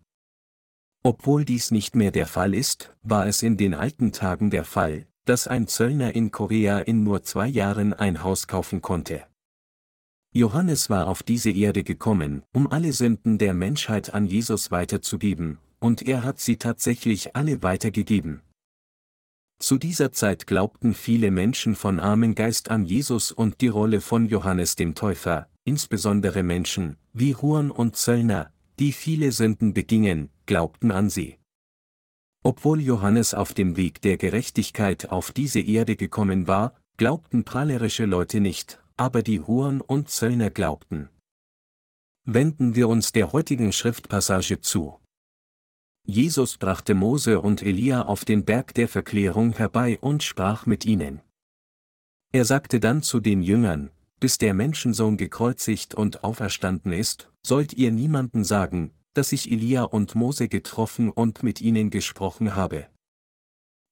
[1.06, 5.06] Obwohl dies nicht mehr der Fall ist, war es in den alten Tagen der Fall,
[5.26, 9.26] dass ein Zöllner in Korea in nur zwei Jahren ein Haus kaufen konnte.
[10.32, 16.00] Johannes war auf diese Erde gekommen, um alle Sünden der Menschheit an Jesus weiterzugeben, und
[16.00, 18.40] er hat sie tatsächlich alle weitergegeben.
[19.60, 24.26] Zu dieser Zeit glaubten viele Menschen von armen Geist an Jesus und die Rolle von
[24.26, 31.10] Johannes dem Täufer, insbesondere Menschen, wie Huren und Zöllner, die viele Sünden begingen, glaubten an
[31.10, 31.38] sie.
[32.42, 38.40] Obwohl Johannes auf dem Weg der Gerechtigkeit auf diese Erde gekommen war, glaubten prahlerische Leute
[38.40, 41.08] nicht, aber die Huren und Zöllner glaubten.
[42.24, 45.00] Wenden wir uns der heutigen Schriftpassage zu.
[46.06, 51.22] Jesus brachte Mose und Elia auf den Berg der Verklärung herbei und sprach mit ihnen.
[52.32, 53.90] Er sagte dann zu den Jüngern,
[54.20, 60.14] bis der Menschensohn gekreuzigt und auferstanden ist, sollt ihr niemanden sagen, dass ich Elia und
[60.14, 62.88] Mose getroffen und mit ihnen gesprochen habe.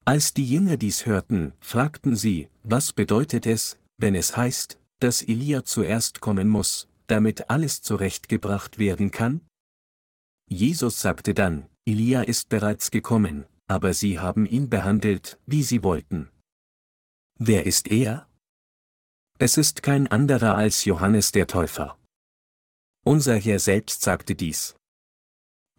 [0.04, 5.64] Als die Jünger dies hörten, fragten sie, was bedeutet es, wenn es heißt, dass Elia
[5.64, 9.40] zuerst kommen muss, damit alles zurechtgebracht werden kann?
[10.48, 16.30] Jesus sagte dann, Elia ist bereits gekommen, aber sie haben ihn behandelt, wie sie wollten.
[17.38, 18.28] Wer ist er?
[19.38, 21.98] Es ist kein anderer als Johannes der Täufer.
[23.04, 24.76] Unser Herr selbst sagte dies.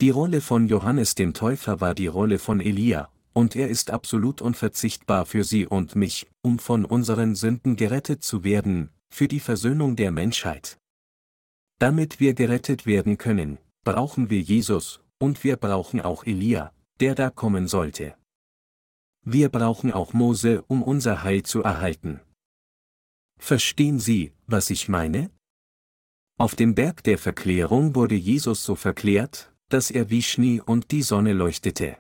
[0.04, 4.42] Die Rolle von Johannes dem Täufer war die Rolle von Elia, und er ist absolut
[4.42, 9.96] unverzichtbar für Sie und mich, um von unseren Sünden gerettet zu werden, für die Versöhnung
[9.96, 10.78] der Menschheit.
[11.80, 17.30] Damit wir gerettet werden können, brauchen wir Jesus, und wir brauchen auch Elia, der da
[17.30, 18.14] kommen sollte.
[19.24, 22.20] Wir brauchen auch Mose, um unser Heil zu erhalten.
[23.40, 25.32] Verstehen Sie, was ich meine?
[26.38, 31.02] Auf dem Berg der Verklärung wurde Jesus so verklärt, dass er wie Schnee und die
[31.02, 31.98] Sonne leuchtete.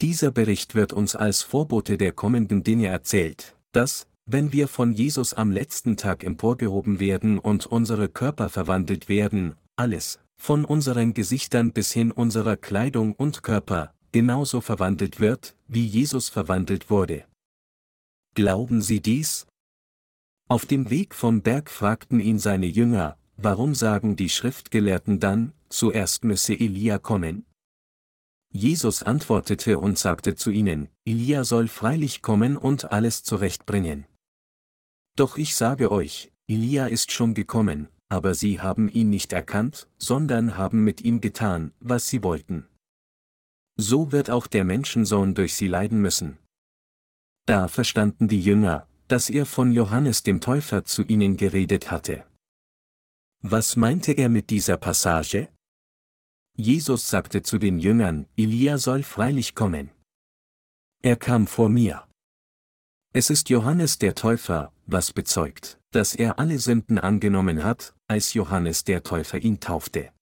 [0.00, 5.34] Dieser Bericht wird uns als Vorbote der kommenden Dinge erzählt, dass, wenn wir von Jesus
[5.34, 11.92] am letzten Tag emporgehoben werden und unsere Körper verwandelt werden, alles, von unseren Gesichtern bis
[11.92, 17.24] hin unserer Kleidung und Körper, genauso verwandelt wird, wie Jesus verwandelt wurde.
[18.36, 19.48] Glauben Sie dies?
[20.48, 26.24] Auf dem Weg vom Berg fragten ihn seine Jünger, warum sagen die Schriftgelehrten dann, zuerst
[26.24, 27.46] müsse Elia kommen?
[28.50, 34.06] Jesus antwortete und sagte zu ihnen, Elia soll freilich kommen und alles zurechtbringen.
[35.16, 40.58] Doch ich sage euch, Elia ist schon gekommen, aber sie haben ihn nicht erkannt, sondern
[40.58, 42.66] haben mit ihm getan, was sie wollten.
[43.76, 46.38] So wird auch der Menschensohn durch sie leiden müssen.
[47.46, 52.24] Da verstanden die Jünger, dass er von Johannes dem Täufer zu ihnen geredet hatte.
[53.40, 55.48] Was meinte er mit dieser Passage?
[56.56, 59.90] Jesus sagte zu den Jüngern, Elia soll freilich kommen.
[61.02, 62.06] Er kam vor mir.
[63.14, 68.84] Es ist Johannes der Täufer, was bezeugt, dass er alle Sünden angenommen hat, als Johannes
[68.84, 70.12] der Täufer ihn taufte.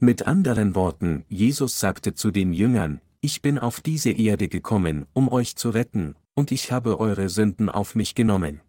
[0.00, 5.28] Mit anderen Worten, Jesus sagte zu den Jüngern, ich bin auf diese Erde gekommen, um
[5.28, 8.60] euch zu retten, und ich habe eure Sünden auf mich genommen.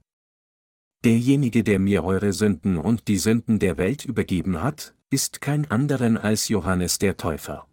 [1.04, 6.18] Derjenige, der mir eure Sünden und die Sünden der Welt übergeben hat, ist kein anderen
[6.18, 7.68] als Johannes der Täufer.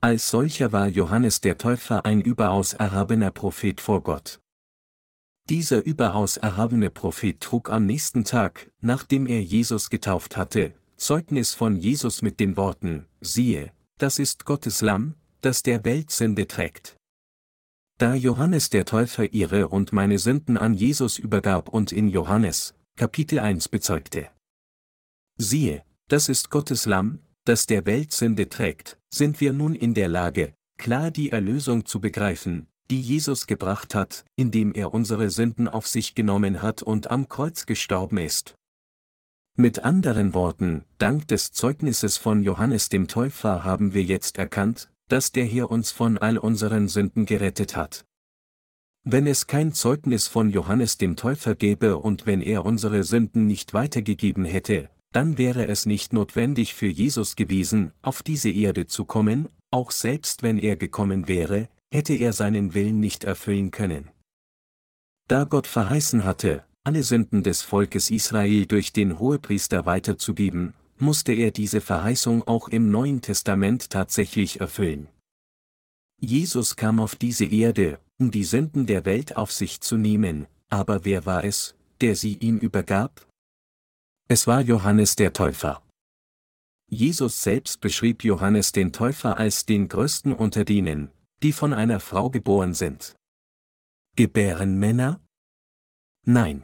[0.00, 4.40] Als solcher war Johannes der Täufer ein überaus erhabener Prophet vor Gott.
[5.48, 11.76] Dieser überaus erhabene Prophet trug am nächsten Tag, nachdem er Jesus getauft hatte, Zeugnis von
[11.76, 16.96] Jesus mit den Worten, siehe, das ist Gottes Lamm, das der Welt Sünde trägt.
[17.98, 23.40] Da Johannes der Täufer ihre und meine Sünden an Jesus übergab und in Johannes, Kapitel
[23.40, 24.30] 1 bezeugte.
[25.36, 30.08] Siehe, das ist Gottes Lamm, das der Welt Sünde trägt, sind wir nun in der
[30.08, 35.86] Lage, klar die Erlösung zu begreifen, die Jesus gebracht hat, indem er unsere Sünden auf
[35.86, 38.54] sich genommen hat und am Kreuz gestorben ist.
[39.56, 45.30] Mit anderen Worten, dank des Zeugnisses von Johannes dem Täufer haben wir jetzt erkannt, dass
[45.30, 48.04] der Herr uns von all unseren Sünden gerettet hat.
[49.04, 53.74] Wenn es kein Zeugnis von Johannes dem Täufer gäbe und wenn er unsere Sünden nicht
[53.74, 59.48] weitergegeben hätte, dann wäre es nicht notwendig für Jesus gewesen, auf diese Erde zu kommen,
[59.70, 64.10] auch selbst wenn er gekommen wäre, hätte er seinen Willen nicht erfüllen können.
[65.28, 71.50] Da Gott verheißen hatte, alle Sünden des Volkes Israel durch den Hohepriester weiterzugeben, musste er
[71.50, 75.08] diese Verheißung auch im Neuen Testament tatsächlich erfüllen.
[76.20, 81.04] Jesus kam auf diese Erde, um die Sünden der Welt auf sich zu nehmen, aber
[81.04, 83.26] wer war es, der sie ihm übergab?
[84.32, 85.82] Es war Johannes der Täufer.
[86.88, 91.10] Jesus selbst beschrieb Johannes den Täufer als den größten unter denen,
[91.42, 93.16] die von einer Frau geboren sind.
[94.14, 95.20] Gebären Männer?
[96.24, 96.62] Nein.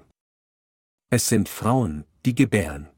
[1.10, 2.88] Es sind Frauen, die gebären.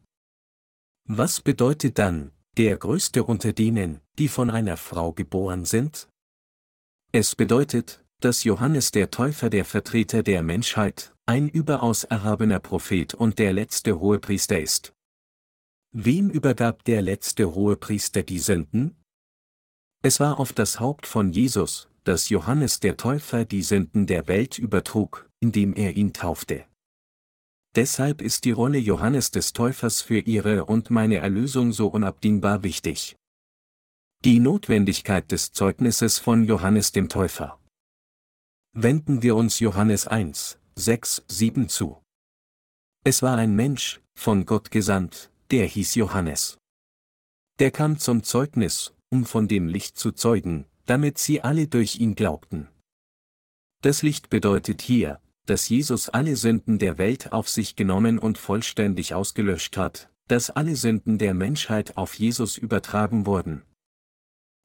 [1.04, 6.10] Was bedeutet dann, der größte unter denen, die von einer Frau geboren sind?
[7.10, 13.38] Es bedeutet, dass Johannes der Täufer der Vertreter der Menschheit, ein überaus erhabener Prophet und
[13.38, 14.92] der letzte Hohepriester ist.
[15.92, 18.96] Wem übergab der letzte Hohepriester die Sünden?
[20.02, 24.58] Es war auf das Haupt von Jesus, dass Johannes der Täufer die Sünden der Welt
[24.58, 26.64] übertrug, indem er ihn taufte.
[27.76, 33.16] Deshalb ist die Rolle Johannes des Täufers für ihre und meine Erlösung so unabdingbar wichtig.
[34.24, 37.60] Die Notwendigkeit des Zeugnisses von Johannes dem Täufer.
[38.80, 42.00] Wenden wir uns Johannes 1, 6, 7 zu.
[43.04, 46.58] Es war ein Mensch, von Gott gesandt, der hieß Johannes.
[47.58, 52.14] Der kam zum Zeugnis, um von dem Licht zu zeugen, damit sie alle durch ihn
[52.14, 52.68] glaubten.
[53.82, 59.12] Das Licht bedeutet hier, dass Jesus alle Sünden der Welt auf sich genommen und vollständig
[59.12, 63.64] ausgelöscht hat, dass alle Sünden der Menschheit auf Jesus übertragen wurden.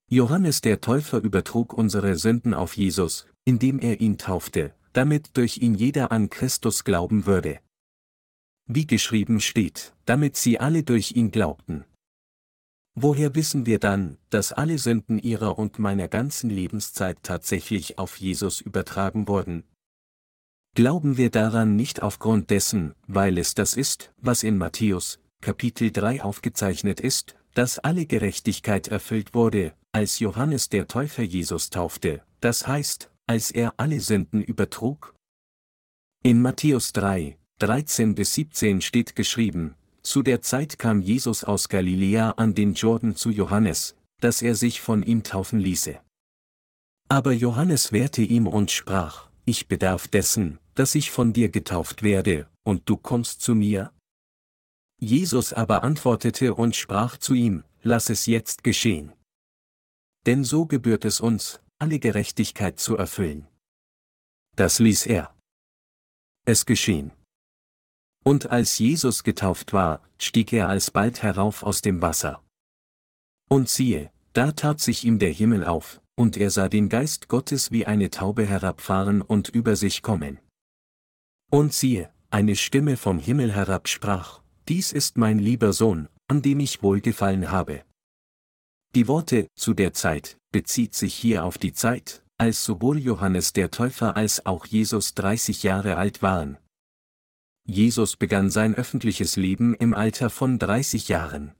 [0.09, 5.75] Johannes der Täufer übertrug unsere Sünden auf Jesus, indem er ihn taufte, damit durch ihn
[5.75, 7.59] jeder an Christus glauben würde.
[8.65, 11.85] Wie geschrieben steht, damit sie alle durch ihn glaubten.
[12.95, 18.61] Woher wissen wir dann, dass alle Sünden ihrer und meiner ganzen Lebenszeit tatsächlich auf Jesus
[18.61, 19.63] übertragen wurden?
[20.75, 26.23] Glauben wir daran nicht aufgrund dessen, weil es das ist, was in Matthäus, Kapitel 3
[26.23, 33.11] aufgezeichnet ist, dass alle Gerechtigkeit erfüllt wurde, als Johannes der Täufer Jesus taufte, das heißt,
[33.27, 35.13] als er alle Sünden übertrug?
[36.23, 42.31] In Matthäus 3, 13 bis 17 steht geschrieben, zu der Zeit kam Jesus aus Galiläa
[42.31, 45.99] an den Jordan zu Johannes, dass er sich von ihm taufen ließe.
[47.07, 52.47] Aber Johannes wehrte ihm und sprach, ich bedarf dessen, dass ich von dir getauft werde,
[52.63, 53.91] und du kommst zu mir?
[54.99, 59.13] Jesus aber antwortete und sprach zu ihm, lass es jetzt geschehen.
[60.25, 63.47] Denn so gebührt es uns, alle Gerechtigkeit zu erfüllen.
[64.55, 65.35] Das ließ er.
[66.45, 67.11] Es geschehen.
[68.23, 72.41] Und als Jesus getauft war, stieg er alsbald herauf aus dem Wasser.
[73.49, 77.71] Und siehe, da tat sich ihm der Himmel auf, und er sah den Geist Gottes
[77.71, 80.39] wie eine Taube herabfahren und über sich kommen.
[81.51, 86.61] Und siehe, eine Stimme vom Himmel herab sprach, Dies ist mein lieber Sohn, an dem
[86.61, 87.83] ich wohlgefallen habe.
[88.95, 93.71] Die Worte zu der Zeit bezieht sich hier auf die Zeit, als sowohl Johannes der
[93.71, 96.59] Täufer als auch Jesus 30 Jahre alt waren.
[97.65, 101.53] Jesus begann sein öffentliches Leben im Alter von 30 Jahren.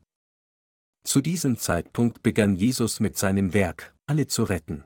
[1.04, 4.84] Zu diesem Zeitpunkt begann Jesus mit seinem Werk, alle zu retten.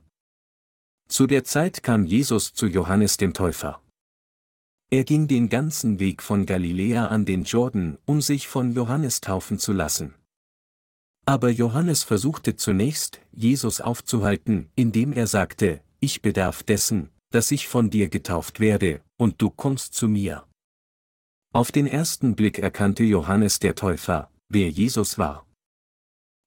[1.10, 3.82] Zu der Zeit kam Jesus zu Johannes dem Täufer.
[4.90, 9.60] Er ging den ganzen Weg von Galiläa an den Jordan, um sich von Johannes taufen
[9.60, 10.14] zu lassen.
[11.28, 17.90] Aber Johannes versuchte zunächst, Jesus aufzuhalten, indem er sagte, ich bedarf dessen, dass ich von
[17.90, 20.48] dir getauft werde, und du kommst zu mir.
[21.54, 25.46] Auf den ersten Blick erkannte Johannes der Täufer, wer Jesus war.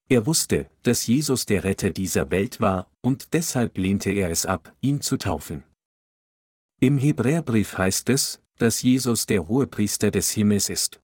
[0.09, 4.75] Er wusste, dass Jesus der Retter dieser Welt war, und deshalb lehnte er es ab,
[4.81, 5.63] ihn zu taufen.
[6.81, 11.03] Im Hebräerbrief heißt es, dass Jesus der Hohepriester des Himmels ist.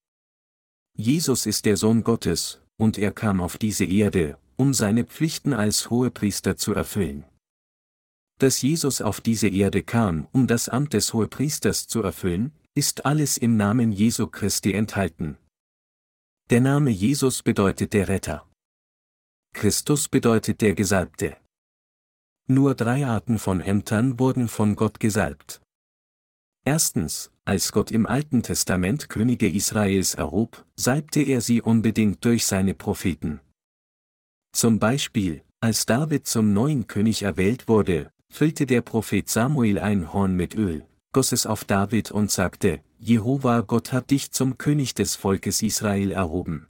[0.97, 5.91] Jesus ist der Sohn Gottes, und er kam auf diese Erde, um seine Pflichten als
[5.91, 7.25] Hohepriester zu erfüllen.
[8.39, 13.39] Dass Jesus auf diese Erde kam, um das Amt des Hohepriesters zu erfüllen, ist alles
[13.39, 15.39] im Namen Jesu Christi enthalten.
[16.51, 18.47] Der Name Jesus bedeutet der Retter.
[19.55, 21.39] Christus bedeutet der Gesalbte.
[22.47, 25.63] Nur drei Arten von Ämtern wurden von Gott gesalbt.
[26.65, 32.75] Erstens, als Gott im Alten Testament Könige Israels erhob, salbte er sie unbedingt durch seine
[32.75, 33.41] Propheten.
[34.53, 40.35] Zum Beispiel, als David zum neuen König erwählt wurde, füllte der Prophet Samuel ein Horn
[40.35, 45.15] mit Öl, goss es auf David und sagte, Jehova Gott hat dich zum König des
[45.15, 46.67] Volkes Israel erhoben.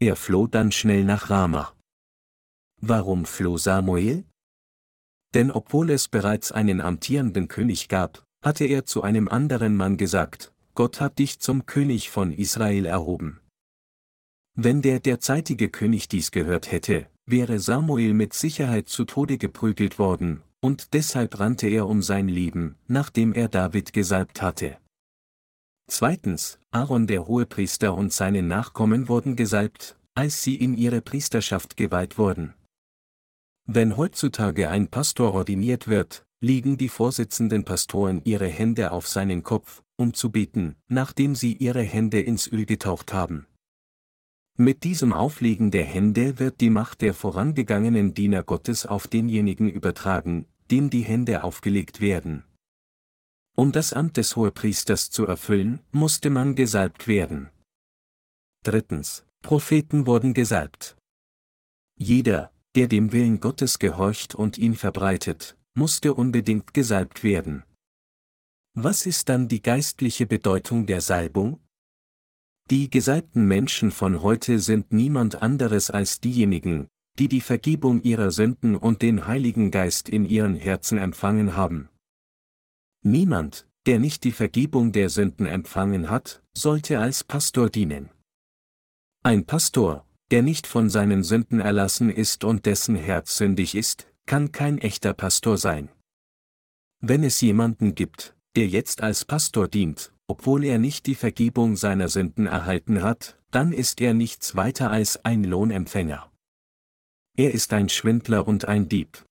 [0.00, 1.74] Er floh dann schnell nach Rama.
[2.80, 4.24] Warum floh Samuel?
[5.34, 10.52] Denn obwohl es bereits einen amtierenden König gab, hatte er zu einem anderen Mann gesagt,
[10.74, 13.40] Gott hat dich zum König von Israel erhoben.
[14.54, 20.42] Wenn der derzeitige König dies gehört hätte, wäre Samuel mit Sicherheit zu Tode geprügelt worden,
[20.60, 24.78] und deshalb rannte er um sein Leben, nachdem er David gesalbt hatte.
[25.88, 32.18] Zweitens, Aaron der Hohepriester und seine Nachkommen wurden gesalbt, als sie in ihre Priesterschaft geweiht
[32.18, 32.54] wurden.
[33.66, 39.82] Wenn heutzutage ein Pastor ordiniert wird, legen die vorsitzenden Pastoren ihre Hände auf seinen Kopf,
[39.96, 43.46] um zu beten, nachdem sie ihre Hände ins Öl getaucht haben.
[44.56, 50.46] Mit diesem Auflegen der Hände wird die Macht der vorangegangenen Diener Gottes auf denjenigen übertragen,
[50.70, 52.44] dem die Hände aufgelegt werden.
[53.56, 57.50] Um das Amt des Hohepriesters zu erfüllen, musste man gesalbt werden.
[58.64, 59.24] Drittens.
[59.42, 60.96] Propheten wurden gesalbt.
[61.96, 67.62] Jeder, der dem Willen Gottes gehorcht und ihn verbreitet, musste unbedingt gesalbt werden.
[68.74, 71.60] Was ist dann die geistliche Bedeutung der Salbung?
[72.70, 78.76] Die gesalbten Menschen von heute sind niemand anderes als diejenigen, die die Vergebung ihrer Sünden
[78.76, 81.88] und den Heiligen Geist in ihren Herzen empfangen haben.
[83.02, 88.10] Niemand, der nicht die Vergebung der Sünden empfangen hat, sollte als Pastor dienen.
[89.22, 94.52] Ein Pastor, der nicht von seinen Sünden erlassen ist und dessen Herz sündig ist, kann
[94.52, 95.88] kein echter Pastor sein.
[97.00, 102.08] Wenn es jemanden gibt, der jetzt als Pastor dient, obwohl er nicht die Vergebung seiner
[102.10, 106.30] Sünden erhalten hat, dann ist er nichts weiter als ein Lohnempfänger.
[107.38, 109.24] Er ist ein Schwindler und ein Dieb.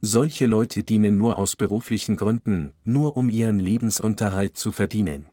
[0.00, 5.26] Solche Leute dienen nur aus beruflichen Gründen, nur um ihren Lebensunterhalt zu verdienen.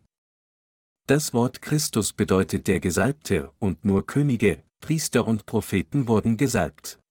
[1.06, 7.03] Das Wort Christus bedeutet der Gesalbte, und nur Könige, Priester und Propheten wurden gesalbt.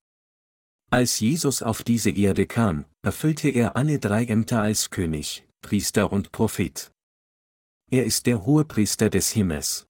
[0.93, 6.33] Als Jesus auf diese Erde kam, erfüllte er alle drei Ämter als König, Priester und
[6.33, 6.93] Prophet.
[7.91, 9.87] Er ist der Hohepriester des Himmels.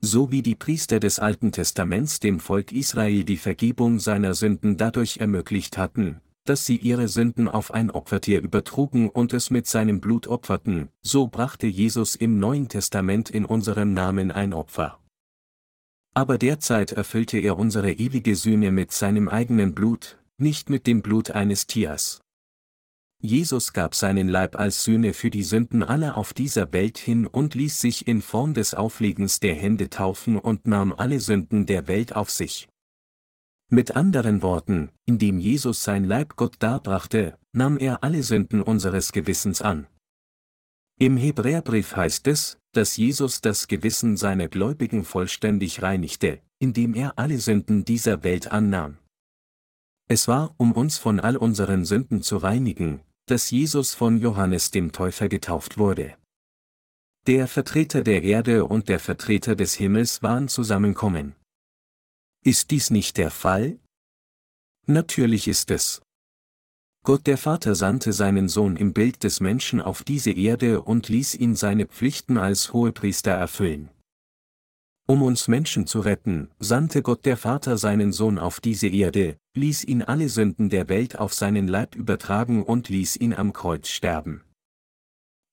[0.00, 5.18] So wie die Priester des Alten Testaments dem Volk Israel die Vergebung seiner Sünden dadurch
[5.18, 10.26] ermöglicht hatten, dass sie ihre Sünden auf ein Opfertier übertrugen und es mit seinem Blut
[10.26, 14.98] opferten, so brachte Jesus im Neuen Testament in unserem Namen ein Opfer.
[16.18, 21.30] Aber derzeit erfüllte er unsere ewige Sühne mit seinem eigenen Blut, nicht mit dem Blut
[21.30, 22.20] eines Tiers.
[23.22, 27.54] Jesus gab seinen Leib als Sühne für die Sünden aller auf dieser Welt hin und
[27.54, 32.16] ließ sich in Form des Auflegens der Hände taufen und nahm alle Sünden der Welt
[32.16, 32.68] auf sich.
[33.70, 39.62] Mit anderen Worten, indem Jesus sein Leib Gott darbrachte, nahm er alle Sünden unseres Gewissens
[39.62, 39.86] an.
[40.98, 47.38] Im Hebräerbrief heißt es, dass Jesus das Gewissen seiner Gläubigen vollständig reinigte, indem er alle
[47.38, 48.98] Sünden dieser Welt annahm.
[50.08, 54.92] Es war, um uns von all unseren Sünden zu reinigen, dass Jesus von Johannes dem
[54.92, 56.16] Täufer getauft wurde.
[57.26, 61.34] Der Vertreter der Erde und der Vertreter des Himmels waren zusammenkommen.
[62.42, 63.78] Ist dies nicht der Fall?
[64.86, 66.00] Natürlich ist es.
[67.08, 71.36] Gott der Vater sandte seinen Sohn im Bild des Menschen auf diese Erde und ließ
[71.36, 73.88] ihn seine Pflichten als Hohepriester erfüllen.
[75.06, 79.84] Um uns Menschen zu retten, sandte Gott der Vater seinen Sohn auf diese Erde, ließ
[79.84, 84.42] ihn alle Sünden der Welt auf seinen Leib übertragen und ließ ihn am Kreuz sterben.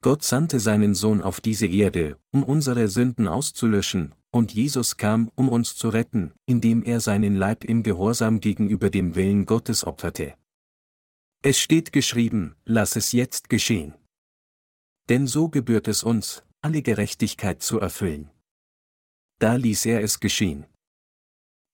[0.01, 5.47] Gott sandte seinen Sohn auf diese Erde, um unsere Sünden auszulöschen, und Jesus kam, um
[5.47, 10.33] uns zu retten, indem er seinen Leib im Gehorsam gegenüber dem Willen Gottes opferte.
[11.47, 13.93] Es steht geschrieben, lass es jetzt geschehen.
[15.09, 18.31] Denn so gebührt es uns, alle Gerechtigkeit zu erfüllen.
[19.37, 20.65] Da ließ er es geschehen.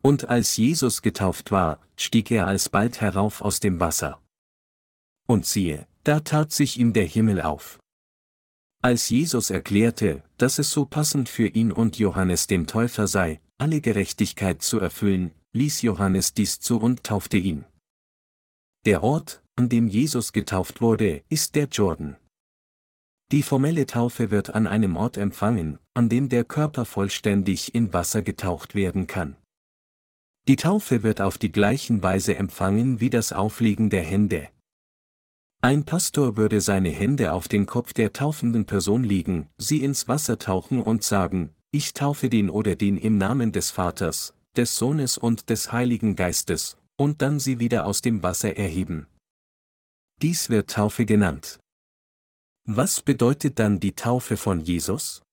[0.03, 4.21] Und als Jesus getauft war, stieg er alsbald herauf aus dem Wasser.
[5.25, 7.79] Und siehe, da tat sich ihm der Himmel auf.
[8.81, 13.79] Als Jesus erklärte, dass es so passend für ihn und Johannes dem Täufer sei, alle
[13.79, 17.63] Gerechtigkeit zu erfüllen, ließ Johannes dies zu und taufte ihn.
[18.85, 22.17] Der Ort, an dem Jesus getauft wurde, ist der Jordan.
[23.31, 28.21] Die formelle Taufe wird an einem Ort empfangen, an dem der Körper vollständig in Wasser
[28.21, 29.37] getaucht werden kann.
[30.47, 34.49] Die Taufe wird auf die gleichen Weise empfangen wie das Auflegen der Hände.
[35.61, 40.39] Ein Pastor würde seine Hände auf den Kopf der taufenden Person legen, sie ins Wasser
[40.39, 45.49] tauchen und sagen, ich taufe den oder den im Namen des Vaters, des Sohnes und
[45.49, 49.05] des Heiligen Geistes, und dann sie wieder aus dem Wasser erheben.
[50.21, 51.59] Dies wird Taufe genannt.
[52.67, 55.23] Was bedeutet dann die Taufe von Jesus?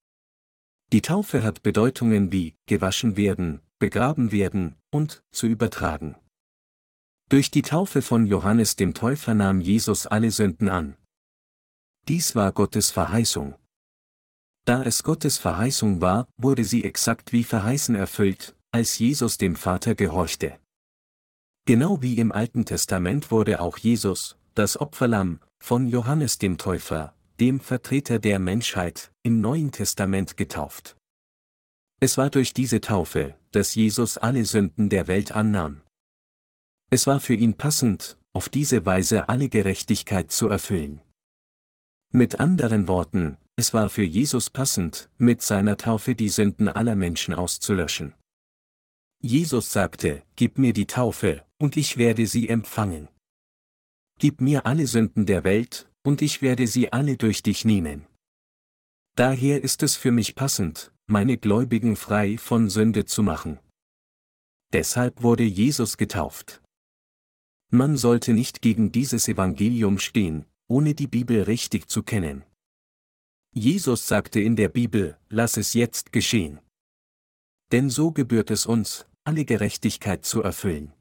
[0.91, 6.15] Die Taufe hat Bedeutungen wie gewaschen werden, begraben werden und zu übertragen.
[7.29, 10.97] Durch die Taufe von Johannes dem Täufer nahm Jesus alle Sünden an.
[12.07, 13.53] Dies war Gottes Verheißung.
[14.65, 19.93] Da es Gottes Verheißung war, wurde sie exakt wie verheißen erfüllt, als Jesus dem Vater
[19.93, 20.59] gehorchte.
[21.65, 27.61] Genau wie im Alten Testament wurde auch Jesus, das Opferlamm, von Johannes dem Täufer, dem
[27.61, 30.97] Vertreter der Menschheit, im Neuen Testament getauft.
[32.01, 35.79] Es war durch diese Taufe, dass Jesus alle Sünden der Welt annahm.
[36.89, 40.99] Es war für ihn passend, auf diese Weise alle Gerechtigkeit zu erfüllen.
[42.11, 47.33] Mit anderen Worten, es war für Jesus passend, mit seiner Taufe die Sünden aller Menschen
[47.33, 48.13] auszulöschen.
[49.21, 53.07] Jesus sagte, Gib mir die Taufe, und ich werde sie empfangen.
[54.19, 58.05] Gib mir alle Sünden der Welt, und ich werde sie alle durch dich nehmen.
[59.15, 63.59] Daher ist es für mich passend, meine Gläubigen frei von Sünde zu machen.
[64.73, 66.61] Deshalb wurde Jesus getauft.
[67.71, 72.43] Man sollte nicht gegen dieses Evangelium stehen, ohne die Bibel richtig zu kennen.
[73.53, 76.59] Jesus sagte in der Bibel, lass es jetzt geschehen.
[77.71, 80.93] Denn so gebührt es uns, alle Gerechtigkeit zu erfüllen.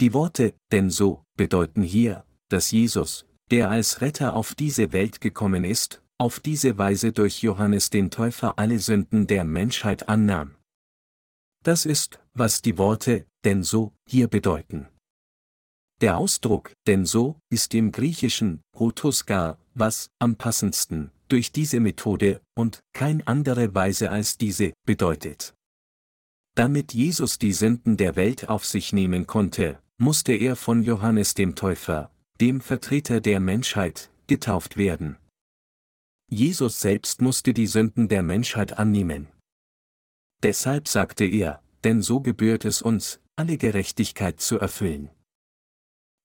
[0.00, 5.64] Die Worte, denn so, bedeuten hier, dass Jesus, der als Retter auf diese Welt gekommen
[5.64, 10.56] ist, auf diese Weise durch Johannes den Täufer alle Sünden der Menschheit annahm.
[11.62, 14.88] Das ist, was die Worte, denn so, hier bedeuten.
[16.00, 22.80] Der Ausdruck, denn so, ist im Griechischen, protoska, was, am passendsten, durch diese Methode, und,
[22.92, 25.54] kein andere Weise als diese, bedeutet.
[26.54, 31.54] Damit Jesus die Sünden der Welt auf sich nehmen konnte, musste er von Johannes dem
[31.54, 35.16] Täufer, dem Vertreter der Menschheit, getauft werden.
[36.30, 39.28] Jesus selbst musste die Sünden der Menschheit annehmen.
[40.42, 45.08] Deshalb sagte er, denn so gebührt es uns, alle Gerechtigkeit zu erfüllen.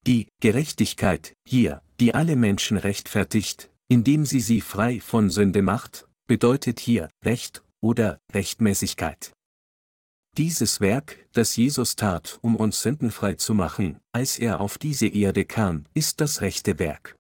[0.06, 6.82] Die Gerechtigkeit, hier, die alle Menschen rechtfertigt, indem sie sie frei von Sünde macht, bedeutet
[6.82, 9.32] hier Recht oder Rechtmäßigkeit.
[10.38, 15.46] Dieses Werk, das Jesus tat, um uns sündenfrei zu machen, als er auf diese Erde
[15.46, 17.16] kam, ist das rechte Werk.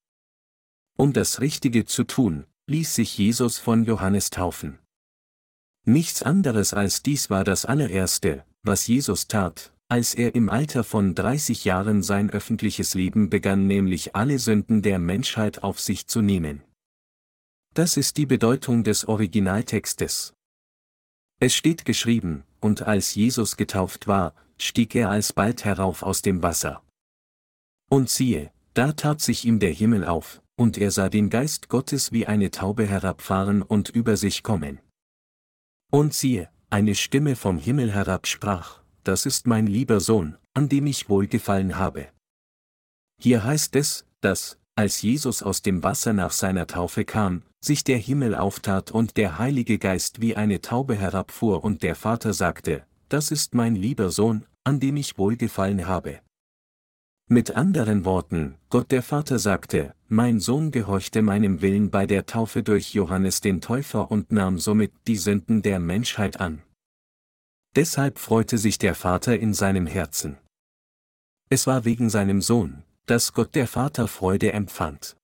[0.97, 4.79] Um das Richtige zu tun, ließ sich Jesus von Johannes taufen.
[5.85, 11.15] Nichts anderes als dies war das allererste, was Jesus tat, als er im Alter von
[11.15, 16.61] 30 Jahren sein öffentliches Leben begann, nämlich alle Sünden der Menschheit auf sich zu nehmen.
[17.73, 20.33] Das ist die Bedeutung des Originaltextes.
[21.39, 26.83] Es steht geschrieben, und als Jesus getauft war, stieg er alsbald herauf aus dem Wasser.
[27.89, 32.11] Und siehe, da tat sich ihm der Himmel auf, und er sah den Geist Gottes
[32.11, 34.79] wie eine Taube herabfahren und über sich kommen.
[35.91, 40.85] Und siehe, eine Stimme vom Himmel herab sprach, das ist mein lieber Sohn, an dem
[40.85, 42.09] ich wohlgefallen habe.
[43.19, 47.97] Hier heißt es, dass, als Jesus aus dem Wasser nach seiner Taufe kam, sich der
[47.97, 53.29] Himmel auftat und der Heilige Geist wie eine Taube herabfuhr und der Vater sagte, das
[53.29, 56.21] ist mein lieber Sohn, an dem ich wohlgefallen habe.
[57.27, 62.63] Mit anderen Worten, Gott der Vater sagte, mein Sohn gehorchte meinem Willen bei der Taufe
[62.63, 66.61] durch Johannes den Täufer und nahm somit die Sünden der Menschheit an.
[67.75, 70.37] Deshalb freute sich der Vater in seinem Herzen.
[71.49, 75.17] Es war wegen seinem Sohn, dass Gott der Vater Freude empfand.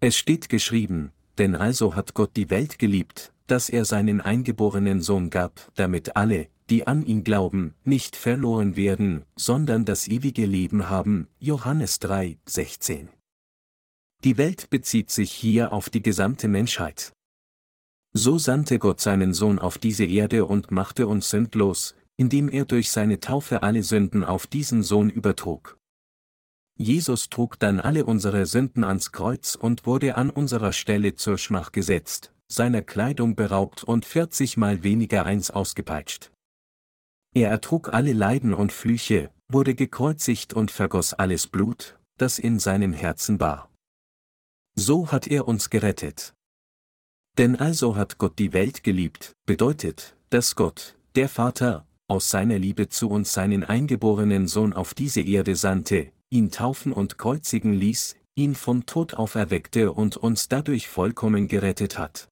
[0.00, 5.28] Es steht geschrieben, denn also hat Gott die Welt geliebt, dass er seinen eingeborenen Sohn
[5.28, 11.26] gab, damit alle, die an ihn glauben, nicht verloren werden, sondern das ewige Leben haben.
[11.40, 13.08] Johannes 3, 16.
[14.22, 17.12] Die Welt bezieht sich hier auf die gesamte Menschheit.
[18.12, 22.92] So sandte Gott seinen Sohn auf diese Erde und machte uns sündlos, indem er durch
[22.92, 25.76] seine Taufe alle Sünden auf diesen Sohn übertrug.
[26.78, 31.72] Jesus trug dann alle unsere Sünden ans Kreuz und wurde an unserer Stelle zur Schmach
[31.72, 36.30] gesetzt, seiner Kleidung beraubt und 40 mal weniger eins ausgepeitscht.
[37.34, 42.92] Er ertrug alle Leiden und Flüche, wurde gekreuzigt und vergoss alles Blut, das in seinem
[42.92, 43.70] Herzen war.
[44.74, 46.34] So hat er uns gerettet.
[47.38, 52.88] Denn also hat Gott die Welt geliebt, bedeutet, dass Gott, der Vater, aus seiner Liebe
[52.88, 58.54] zu uns seinen eingeborenen Sohn auf diese Erde sandte, ihn taufen und kreuzigen ließ, ihn
[58.54, 62.28] vom Tod auferweckte und uns dadurch vollkommen gerettet hat.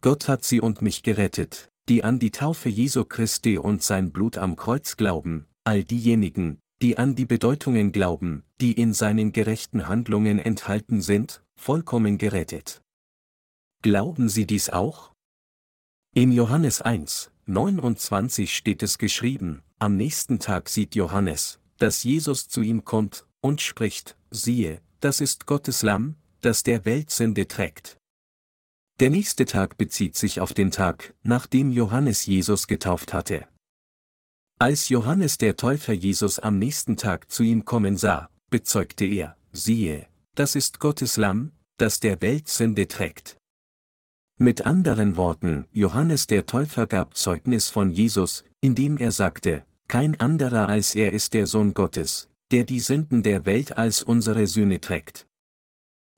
[0.00, 4.38] Gott hat sie und mich gerettet, die an die Taufe Jesu Christi und sein Blut
[4.38, 10.38] am Kreuz glauben, all diejenigen, die an die Bedeutungen glauben, die in seinen gerechten Handlungen
[10.38, 12.82] enthalten sind, vollkommen gerettet.
[13.82, 15.12] Glauben Sie dies auch?
[16.14, 22.62] In Johannes 1, 29 steht es geschrieben, am nächsten Tag sieht Johannes, dass Jesus zu
[22.62, 27.98] ihm kommt, und spricht, siehe, das ist Gottes Lamm, das der Welt Sünde trägt.
[29.00, 33.48] Der nächste Tag bezieht sich auf den Tag, nachdem Johannes Jesus getauft hatte.
[34.60, 40.06] Als Johannes der Täufer Jesus am nächsten Tag zu ihm kommen sah, bezeugte er, siehe,
[40.36, 43.38] das ist Gottes Lamm, das der Welt Sünde trägt.
[44.38, 50.70] Mit anderen Worten, Johannes der Täufer gab Zeugnis von Jesus, indem er sagte, kein anderer
[50.70, 55.26] als er ist der Sohn Gottes, der die Sünden der Welt als unsere Sühne trägt.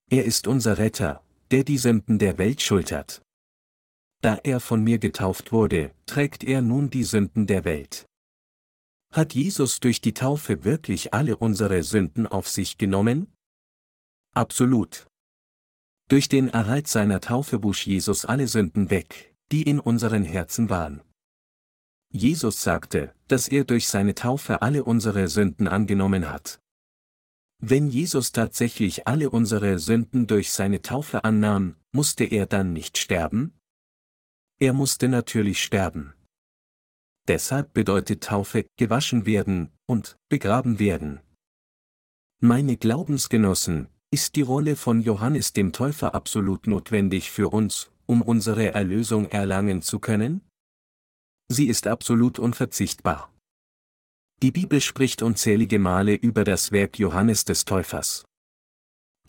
[0.09, 3.21] Er ist unser Retter, der die Sünden der Welt schultert.
[4.21, 8.07] Da er von mir getauft wurde, trägt er nun die Sünden der Welt.
[9.13, 13.27] Hat Jesus durch die Taufe wirklich alle unsere Sünden auf sich genommen?
[14.37, 15.09] Absolut.
[16.09, 21.03] Durch den Erhalt seiner Taufe wusch Jesus alle Sünden weg, die in unseren Herzen waren.
[22.15, 26.61] Jesus sagte, dass er durch seine Taufe alle unsere Sünden angenommen hat.
[27.61, 33.59] Wenn Jesus tatsächlich alle unsere Sünden durch seine Taufe annahm, musste er dann nicht sterben?
[34.61, 36.15] Er musste natürlich sterben.
[37.27, 41.21] Deshalb bedeutet Taufe gewaschen werden und begraben werden.
[42.41, 48.73] Meine Glaubensgenossen, ist die Rolle von Johannes dem Täufer absolut notwendig für uns, um unsere
[48.73, 50.43] Erlösung erlangen zu können?
[51.55, 53.33] Sie ist absolut unverzichtbar.
[54.43, 58.25] Die Bibel spricht unzählige Male über das Werk Johannes des Täufers.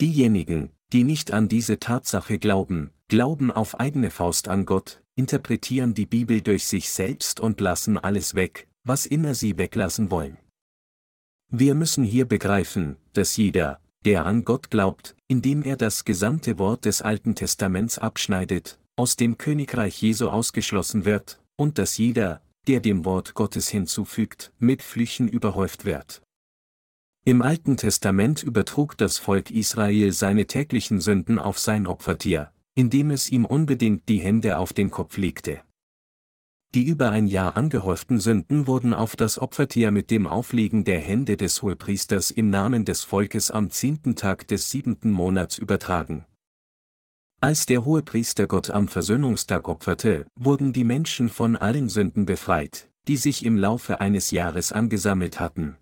[0.00, 6.06] Diejenigen, die nicht an diese Tatsache glauben, glauben auf eigene Faust an Gott, interpretieren die
[6.06, 10.36] Bibel durch sich selbst und lassen alles weg, was immer sie weglassen wollen.
[11.48, 16.86] Wir müssen hier begreifen, dass jeder, der an Gott glaubt, indem er das gesamte Wort
[16.86, 23.04] des Alten Testaments abschneidet, aus dem Königreich Jesu ausgeschlossen wird, und dass jeder, der dem
[23.04, 26.22] Wort Gottes hinzufügt, mit Flüchen überhäuft wird.
[27.24, 33.30] Im Alten Testament übertrug das Volk Israel seine täglichen Sünden auf sein Opfertier, indem es
[33.30, 35.60] ihm unbedingt die Hände auf den Kopf legte.
[36.74, 41.36] Die über ein Jahr angehäuften Sünden wurden auf das Opfertier mit dem Auflegen der Hände
[41.36, 46.26] des Hohepriesters im Namen des Volkes am zehnten Tag des siebenten Monats übertragen.
[47.46, 53.16] Als der Hohepriester Gott am Versöhnungstag opferte, wurden die Menschen von allen Sünden befreit, die
[53.16, 55.76] sich im Laufe eines Jahres angesammelt hatten.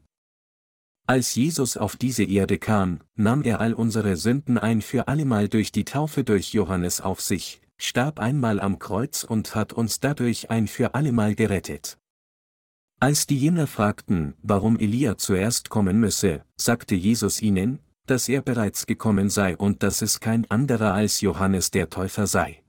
[1.07, 5.73] Als Jesus auf diese Erde kam, nahm er all unsere Sünden ein für allemal durch
[5.73, 10.69] die Taufe durch Johannes auf sich, starb einmal am Kreuz und hat uns dadurch ein
[10.69, 11.97] für allemal gerettet.
[13.01, 18.87] Als die Jünger fragten, warum Elia zuerst kommen müsse, sagte Jesus ihnen, dass er bereits
[18.87, 22.63] gekommen sei und dass es kein anderer als Johannes der Täufer sei.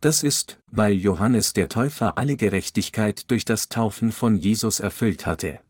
[0.00, 5.60] Das ist, weil Johannes der Täufer alle Gerechtigkeit durch das Taufen von Jesus erfüllt hatte.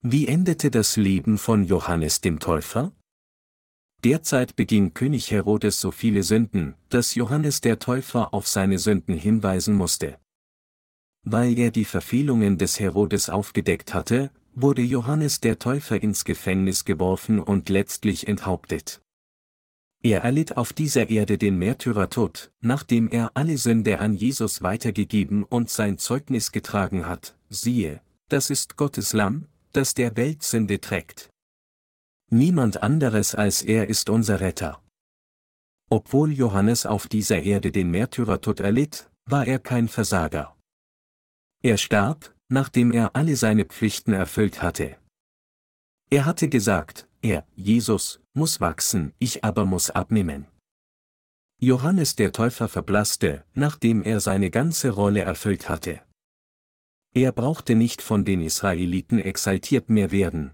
[0.00, 2.92] Wie endete das Leben von Johannes dem Täufer?
[4.02, 9.76] Derzeit beging König Herodes so viele Sünden, dass Johannes der Täufer auf seine Sünden hinweisen
[9.76, 10.18] musste.
[11.22, 17.40] Weil er die Verfehlungen des Herodes aufgedeckt hatte, wurde Johannes der Täufer ins Gefängnis geworfen
[17.40, 19.00] und letztlich enthauptet.
[20.02, 25.70] Er erlitt auf dieser Erde den Märtyrertod, nachdem er alle Sünde an Jesus weitergegeben und
[25.70, 31.30] sein Zeugnis getragen hat, siehe, das ist Gottes Lamm, das der Welt Sünde trägt.
[32.30, 34.82] Niemand anderes als er ist unser Retter.
[35.88, 40.56] Obwohl Johannes auf dieser Erde den Märtyrertod erlitt, war er kein Versager.
[41.62, 44.96] Er starb, nachdem er alle seine Pflichten erfüllt hatte.
[46.10, 50.46] Er hatte gesagt, er, Jesus, muss wachsen, ich aber muss abnehmen.
[51.60, 56.00] Johannes der Täufer verblasste, nachdem er seine ganze Rolle erfüllt hatte.
[57.14, 60.52] Er brauchte nicht von den Israeliten exaltiert mehr werden,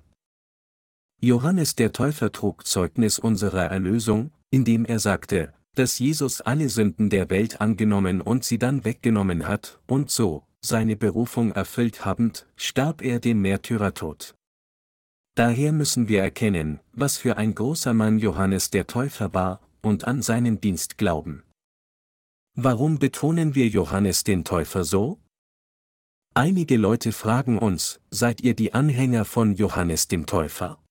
[1.20, 7.28] Johannes der Täufer trug Zeugnis unserer Erlösung, indem er sagte, dass Jesus alle Sünden der
[7.28, 13.20] Welt angenommen und sie dann weggenommen hat, und so, seine Berufung erfüllt habend, starb er
[13.20, 14.34] den Märtyrertod.
[15.34, 20.22] Daher müssen wir erkennen, was für ein großer Mann Johannes der Täufer war, und an
[20.22, 21.44] seinen Dienst glauben.
[22.54, 25.20] Warum betonen wir Johannes den Täufer so?
[26.34, 30.82] Einige Leute fragen uns, seid ihr die Anhänger von Johannes dem Täufer?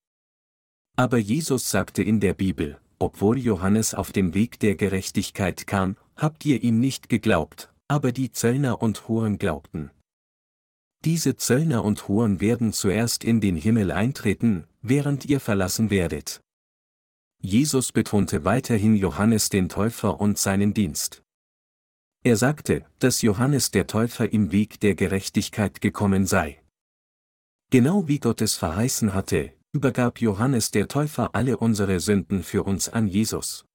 [0.95, 6.45] Aber Jesus sagte in der Bibel, obwohl Johannes auf dem Weg der Gerechtigkeit kam, habt
[6.45, 9.91] ihr ihm nicht geglaubt, aber die Zöllner und Huren glaubten.
[11.05, 16.41] Diese Zöllner und Huren werden zuerst in den Himmel eintreten, während ihr verlassen werdet.
[17.39, 21.23] Jesus betonte weiterhin Johannes den Täufer und seinen Dienst.
[22.23, 26.61] Er sagte, dass Johannes der Täufer im Weg der Gerechtigkeit gekommen sei.
[27.69, 32.89] Genau wie Gott es verheißen hatte, übergab Johannes der Täufer alle unsere Sünden für uns
[32.89, 33.66] an Jesus.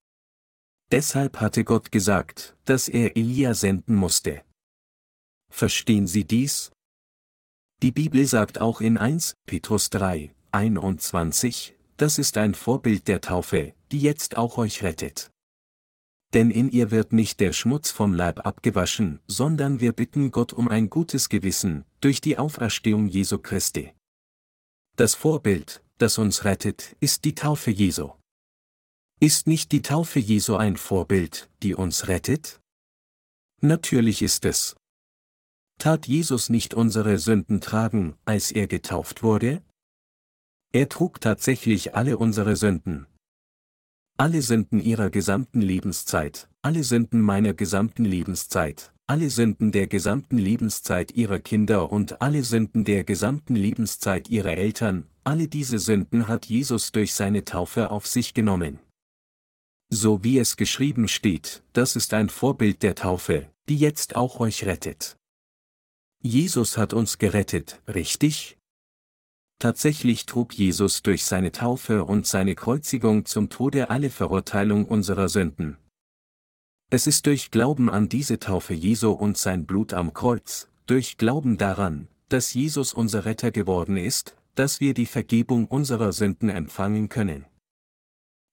[0.93, 4.43] Deshalb hatte Gott gesagt, dass er Elia senden musste.
[5.51, 6.71] Verstehen Sie dies?
[7.83, 13.73] Die Bibel sagt auch in 1 Petrus 3, 21, das ist ein Vorbild der Taufe,
[13.91, 15.31] die jetzt auch euch rettet.
[16.35, 20.69] Denn in ihr wird nicht der Schmutz vom Leib abgewaschen, sondern wir bitten Gott um
[20.69, 23.95] ein gutes Gewissen, durch die Auferstehung Jesu Christi.
[24.97, 28.11] Das Vorbild, das uns rettet, ist die Taufe Jesu.
[29.23, 32.61] Ist nicht die Taufe Jesu ein Vorbild, die uns rettet?
[33.61, 34.75] Natürlich ist es.
[35.79, 39.63] Tat Jesus nicht unsere Sünden tragen, als er getauft wurde?
[40.73, 43.07] Er trug tatsächlich alle unsere Sünden.
[44.19, 51.13] Alle Sünden ihrer gesamten Lebenszeit, alle Sünden meiner gesamten Lebenszeit, alle Sünden der gesamten Lebenszeit
[51.13, 56.91] ihrer Kinder und alle Sünden der gesamten Lebenszeit ihrer Eltern, alle diese Sünden hat Jesus
[56.91, 58.81] durch seine Taufe auf sich genommen.
[59.93, 64.65] So wie es geschrieben steht, das ist ein Vorbild der Taufe, die jetzt auch euch
[64.65, 65.17] rettet.
[66.23, 68.57] Jesus hat uns gerettet, richtig?
[69.59, 75.77] Tatsächlich trug Jesus durch seine Taufe und seine Kreuzigung zum Tode alle Verurteilung unserer Sünden,
[76.95, 81.57] es ist durch Glauben an diese Taufe Jesu und sein Blut am Kreuz, durch Glauben
[81.57, 87.47] daran, dass Jesus unser Retter geworden ist, dass wir die Vergebung unserer Sünden empfangen können.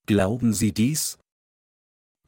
[0.05, 1.19] Glauben Sie dies?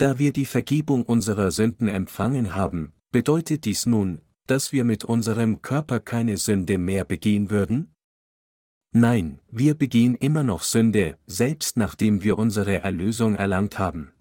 [0.02, 5.62] Da wir die Vergebung unserer Sünden empfangen haben, bedeutet dies nun, dass wir mit unserem
[5.62, 7.94] Körper keine Sünde mehr begehen würden?
[8.96, 14.12] Nein, wir begehen immer noch Sünde, selbst nachdem wir unsere Erlösung erlangt haben.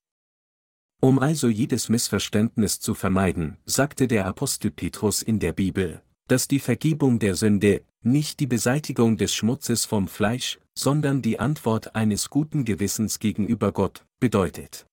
[1.00, 6.60] Um also jedes Missverständnis zu vermeiden, sagte der Apostel Petrus in der Bibel, dass die
[6.60, 12.66] Vergebung der Sünde nicht die Beseitigung des Schmutzes vom Fleisch, sondern die Antwort eines guten
[12.66, 14.84] Gewissens gegenüber Gott bedeutet.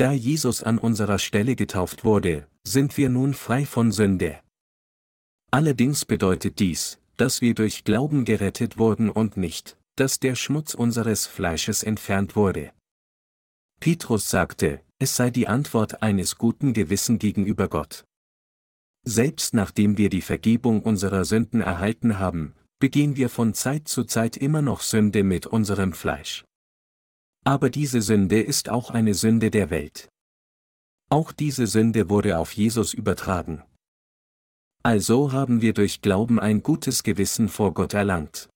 [0.00, 4.40] Da Jesus an unserer Stelle getauft wurde, sind wir nun frei von Sünde.
[5.50, 11.26] Allerdings bedeutet dies, dass wir durch Glauben gerettet wurden und nicht, dass der Schmutz unseres
[11.26, 12.72] Fleisches entfernt wurde.
[13.78, 18.06] Petrus sagte, es sei die Antwort eines guten Gewissen gegenüber Gott.
[19.06, 24.38] Selbst nachdem wir die Vergebung unserer Sünden erhalten haben, begehen wir von Zeit zu Zeit
[24.38, 26.46] immer noch Sünde mit unserem Fleisch.
[27.44, 30.08] Aber diese Sünde ist auch eine Sünde der Welt.
[31.08, 33.62] Auch diese Sünde wurde auf Jesus übertragen.
[34.82, 38.48] Also haben wir durch Glauben ein gutes Gewissen vor Gott erlangt.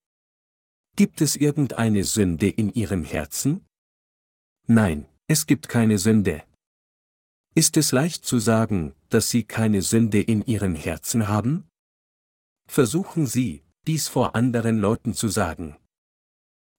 [0.97, 3.67] Gibt es irgendeine Sünde in Ihrem Herzen?
[4.67, 6.45] Nein, es gibt keine Sünde.
[7.57, 11.69] Ist es leicht zu sagen, dass Sie keine Sünde in Ihrem Herzen haben?
[12.69, 15.77] Versuchen Sie, dies vor anderen Leuten zu sagen.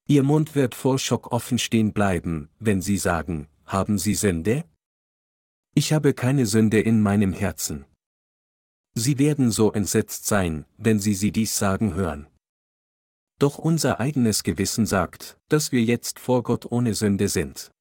[0.07, 4.63] Ihr Mund wird vor Schock offen stehen bleiben, wenn Sie sagen, haben Sie Sünde?
[5.73, 7.85] Ich habe keine Sünde in meinem Herzen.
[8.93, 12.27] Sie werden so entsetzt sein, wenn Sie sie dies sagen hören.
[13.39, 17.71] Doch unser eigenes Gewissen sagt, dass wir jetzt vor Gott ohne Sünde sind.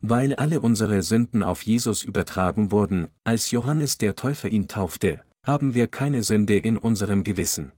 [0.00, 5.74] Weil alle unsere Sünden auf Jesus übertragen wurden, als Johannes der Täufer ihn taufte, haben
[5.74, 7.72] wir keine Sünde in unserem Gewissen.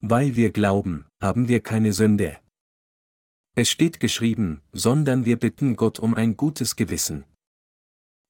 [0.00, 2.38] Weil wir glauben, haben wir keine Sünde.
[3.58, 7.24] Es steht geschrieben, sondern wir bitten Gott um ein gutes Gewissen.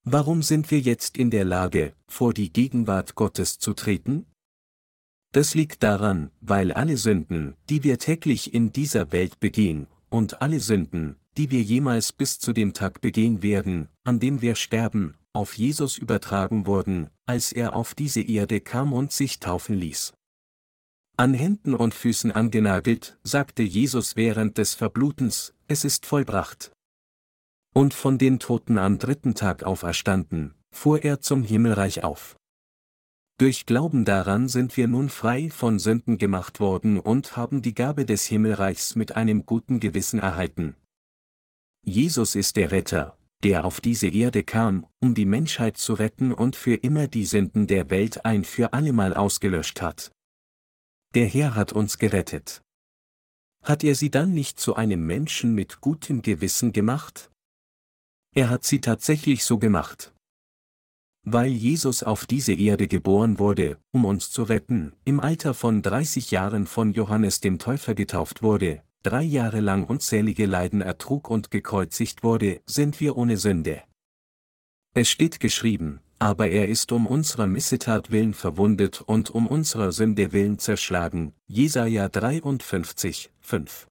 [0.04, 4.26] Warum sind wir jetzt in der Lage, vor die Gegenwart Gottes zu treten?
[5.32, 10.60] Das liegt daran, weil alle Sünden, die wir täglich in dieser Welt begehen, und alle
[10.60, 15.58] Sünden, die wir jemals bis zu dem Tag begehen werden, an dem wir sterben, auf
[15.58, 20.14] Jesus übertragen wurden, als er auf diese Erde kam und sich taufen ließ.
[21.18, 26.72] An Händen und Füßen angenagelt, sagte Jesus während des Verblutens, es ist vollbracht.
[27.74, 32.36] Und von den Toten am dritten Tag auferstanden, fuhr er zum Himmelreich auf.
[33.38, 38.04] Durch Glauben daran sind wir nun frei von Sünden gemacht worden und haben die Gabe
[38.04, 40.76] des Himmelreichs mit einem guten Gewissen erhalten.
[41.82, 46.56] Jesus ist der Retter, der auf diese Erde kam, um die Menschheit zu retten und
[46.56, 50.12] für immer die Sünden der Welt ein für allemal ausgelöscht hat.
[51.16, 52.60] Der Herr hat uns gerettet.
[53.62, 57.30] Hat er sie dann nicht zu einem Menschen mit gutem Gewissen gemacht?
[58.34, 60.12] Er hat sie tatsächlich so gemacht.
[61.24, 66.32] Weil Jesus auf diese Erde geboren wurde, um uns zu retten, im Alter von 30
[66.32, 72.24] Jahren von Johannes dem Täufer getauft wurde, drei Jahre lang unzählige Leiden ertrug und gekreuzigt
[72.24, 73.82] wurde, sind wir ohne Sünde.
[74.92, 80.32] Es steht geschrieben, aber er ist um unserer Missetat willen verwundet und um unserer Sünde
[80.32, 81.32] willen zerschlagen.
[81.46, 83.86] Jesaja 53, 5.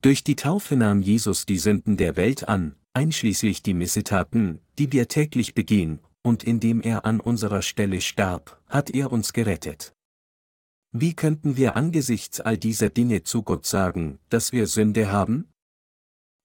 [0.00, 5.08] Durch die Taufe nahm Jesus die Sünden der Welt an, einschließlich die Missetaten, die wir
[5.08, 9.92] täglich begehen, und indem er an unserer Stelle starb, hat er uns gerettet.
[10.92, 15.48] Wie könnten wir angesichts all dieser Dinge zu Gott sagen, dass wir Sünde haben?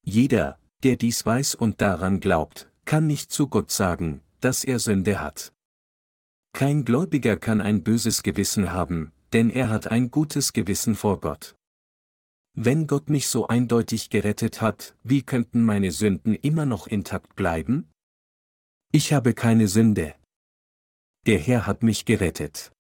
[0.04, 5.22] Jeder, der dies weiß und daran glaubt, kann nicht zu Gott sagen, dass er Sünde
[5.22, 5.54] hat.
[6.54, 11.56] Kein Gläubiger kann ein böses Gewissen haben, denn er hat ein gutes Gewissen vor Gott.
[12.56, 17.90] Wenn Gott mich so eindeutig gerettet hat, wie könnten meine Sünden immer noch intakt bleiben?
[18.92, 20.14] Ich habe keine Sünde.
[21.26, 22.72] Der Herr hat mich gerettet.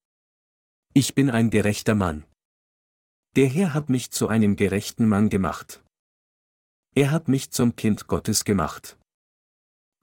[0.93, 2.25] Ich bin ein gerechter Mann.
[3.35, 5.83] Der Herr hat mich zu einem gerechten Mann gemacht.
[6.93, 8.99] Er hat mich zum Kind Gottes gemacht.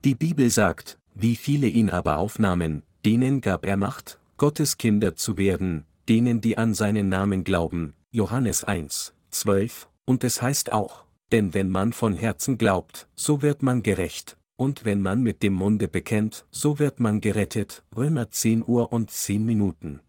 [0.03, 5.37] Die Bibel sagt, wie viele ihn aber aufnahmen, denen gab er Macht, Gottes Kinder zu
[5.37, 11.53] werden, denen die an seinen Namen glauben, Johannes 1, 12, und es heißt auch, denn
[11.53, 15.87] wenn man von Herzen glaubt, so wird man gerecht, und wenn man mit dem Munde
[15.87, 17.83] bekennt, so wird man gerettet.
[17.95, 20.01] Römer 10 Uhr und 10 Minuten.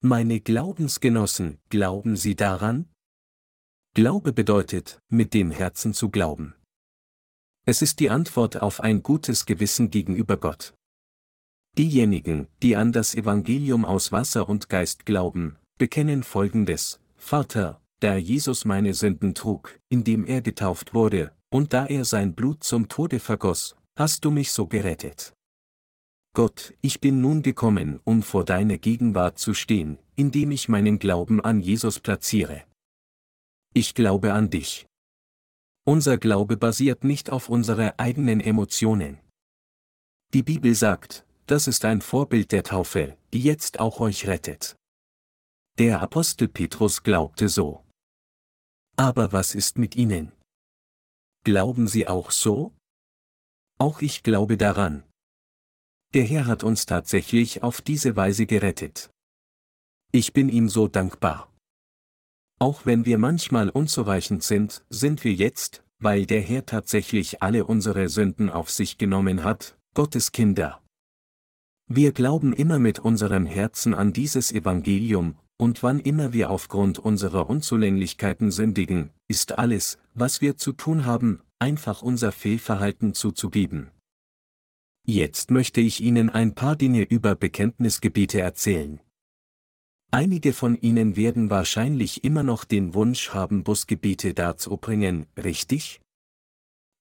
[0.00, 2.88] Meine Glaubensgenossen, glauben Sie daran?
[3.94, 6.54] Glaube bedeutet, mit dem Herzen zu glauben.
[7.64, 10.74] Es ist die Antwort auf ein gutes Gewissen gegenüber Gott.
[11.78, 18.64] Diejenigen, die an das Evangelium aus Wasser und Geist glauben, bekennen folgendes, Vater, da Jesus
[18.64, 23.76] meine Sünden trug, indem er getauft wurde, und da er sein Blut zum Tode vergoss,
[23.96, 25.32] hast du mich so gerettet.
[26.34, 31.40] Gott, ich bin nun gekommen, um vor deiner Gegenwart zu stehen, indem ich meinen Glauben
[31.40, 32.64] an Jesus platziere.
[33.72, 34.86] Ich glaube an dich.
[35.84, 39.18] Unser Glaube basiert nicht auf unsere eigenen Emotionen.
[40.32, 44.76] Die Bibel sagt, das ist ein Vorbild der Taufe, die jetzt auch euch rettet.
[45.78, 47.84] Der Apostel Petrus glaubte so.
[48.96, 50.32] Aber was ist mit ihnen?
[51.44, 52.72] Glauben Sie auch so?
[53.78, 55.02] Auch ich glaube daran.
[56.14, 59.10] Der Herr hat uns tatsächlich auf diese Weise gerettet.
[60.12, 61.51] Ich bin ihm so dankbar.
[62.62, 68.08] Auch wenn wir manchmal unzureichend sind, sind wir jetzt, weil der Herr tatsächlich alle unsere
[68.08, 70.80] Sünden auf sich genommen hat, Gottes Kinder.
[71.88, 77.50] Wir glauben immer mit unserem Herzen an dieses Evangelium, und wann immer wir aufgrund unserer
[77.50, 83.90] Unzulänglichkeiten sündigen, ist alles, was wir zu tun haben, einfach unser Fehlverhalten zuzugeben.
[85.04, 89.00] Jetzt möchte ich Ihnen ein paar Dinge über Bekenntnisgebete erzählen.
[90.14, 96.02] Einige von Ihnen werden wahrscheinlich immer noch den Wunsch haben, Busgebete darzubringen, richtig?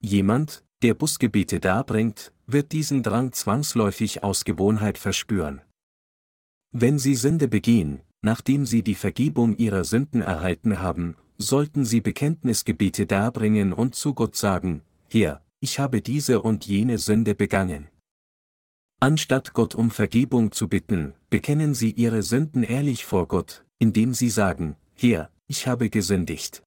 [0.02, 5.62] Jemand, der Busgebete darbringt, wird diesen Drang zwangsläufig aus Gewohnheit verspüren.
[6.72, 13.08] Wenn Sie Sünde begehen, nachdem Sie die Vergebung Ihrer Sünden erhalten haben, sollten Sie Bekenntnisgebete
[13.08, 17.90] darbringen und zu Gott sagen, Herr, ich habe diese und jene Sünde begangen.
[19.04, 24.30] Anstatt Gott um Vergebung zu bitten, bekennen Sie Ihre Sünden ehrlich vor Gott, indem Sie
[24.30, 26.62] sagen, Herr, ich habe gesündigt.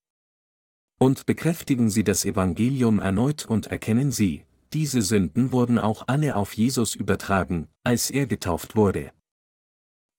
[0.99, 4.43] Und bekräftigen Sie das Evangelium erneut und erkennen Sie,
[4.73, 9.13] diese Sünden wurden auch alle auf Jesus übertragen, als er getauft wurde.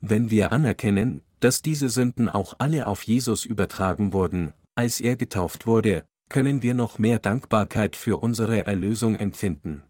[0.01, 5.67] Wenn wir anerkennen, dass diese Sünden auch alle auf Jesus übertragen wurden, als er getauft
[5.67, 9.83] wurde, können wir noch mehr Dankbarkeit für unsere Erlösung empfinden.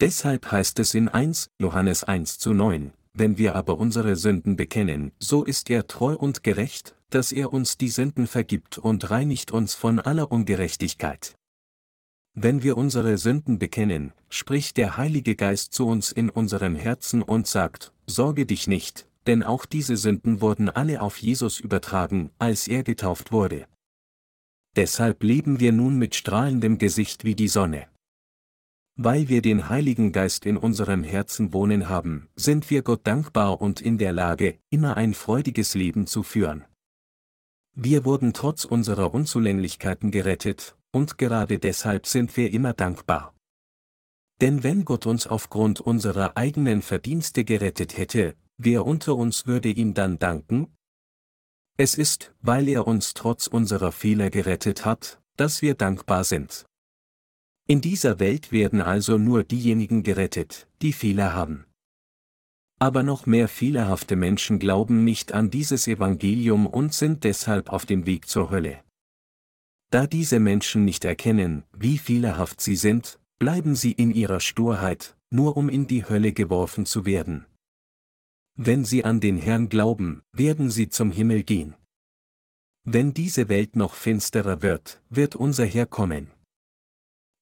[0.00, 5.12] Deshalb heißt es in 1 Johannes 1 zu 9, wenn wir aber unsere Sünden bekennen,
[5.18, 9.74] so ist er treu und gerecht, dass er uns die Sünden vergibt und reinigt uns
[9.74, 11.36] von aller Ungerechtigkeit.
[12.34, 17.46] Wenn wir unsere Sünden bekennen, spricht der Heilige Geist zu uns in unserem Herzen und
[17.46, 22.82] sagt, Sorge dich nicht, denn auch diese Sünden wurden alle auf Jesus übertragen, als er
[22.82, 23.66] getauft wurde.
[24.74, 27.86] Deshalb leben wir nun mit strahlendem Gesicht wie die Sonne.
[28.96, 33.80] Weil wir den Heiligen Geist in unserem Herzen wohnen haben, sind wir Gott dankbar und
[33.80, 36.64] in der Lage, immer ein freudiges Leben zu führen.
[37.74, 43.34] Wir wurden trotz unserer Unzulänglichkeiten gerettet, und gerade deshalb sind wir immer dankbar.
[44.42, 49.94] Denn wenn Gott uns aufgrund unserer eigenen Verdienste gerettet hätte, wer unter uns würde ihm
[49.94, 50.76] dann danken?
[51.78, 56.66] Es ist, weil er uns trotz unserer Fehler gerettet hat, dass wir dankbar sind.
[57.68, 61.64] In dieser Welt werden also nur diejenigen gerettet, die Fehler haben.
[62.80, 68.06] Aber noch mehr fehlerhafte Menschen glauben nicht an dieses Evangelium und sind deshalb auf dem
[68.06, 68.82] Weg zur Hölle.
[69.90, 75.56] Da diese Menschen nicht erkennen, wie fehlerhaft sie sind, bleiben sie in ihrer Sturheit, nur
[75.56, 77.46] um in die Hölle geworfen zu werden.
[78.56, 81.74] Wenn sie an den Herrn glauben, werden sie zum Himmel gehen.
[82.84, 86.30] Wenn diese Welt noch finsterer wird, wird unser Herr kommen.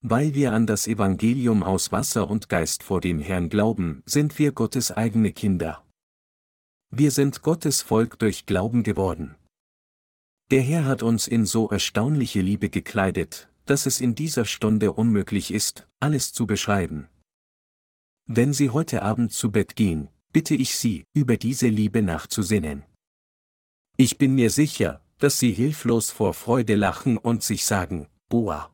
[0.03, 4.53] Weil wir an das Evangelium aus Wasser und Geist vor dem Herrn glauben, sind wir
[4.53, 5.85] Gottes eigene Kinder.
[6.91, 9.37] Wir sind Gottes Volk durch Glauben geworden.
[10.51, 15.53] Der Herr hat uns in so erstaunliche Liebe gekleidet, dass es in dieser Stunde unmöglich
[15.53, 17.09] ist, alles zu beschreiben.
[18.27, 22.85] Wenn Sie heute Abend zu Bett gehen, bitte ich Sie, über diese Liebe nachzusinnen.
[23.97, 28.73] Ich bin mir sicher, dass Sie hilflos vor Freude lachen und sich sagen, Boah.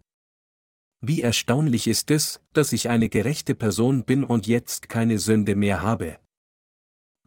[1.08, 5.80] Wie erstaunlich ist es, dass ich eine gerechte Person bin und jetzt keine Sünde mehr
[5.80, 6.18] habe.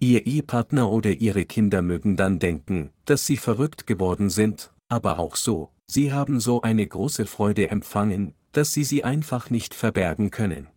[0.01, 5.37] Ihr Ehepartner oder Ihre Kinder mögen dann denken, dass Sie verrückt geworden sind, aber auch
[5.37, 10.67] so, Sie haben so eine große Freude empfangen, dass Sie sie einfach nicht verbergen können.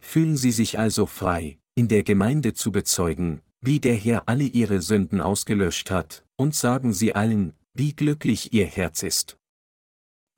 [0.00, 4.82] Fühlen Sie sich also frei, in der Gemeinde zu bezeugen, wie der Herr alle Ihre
[4.82, 9.37] Sünden ausgelöscht hat, und sagen Sie allen, wie glücklich Ihr Herz ist.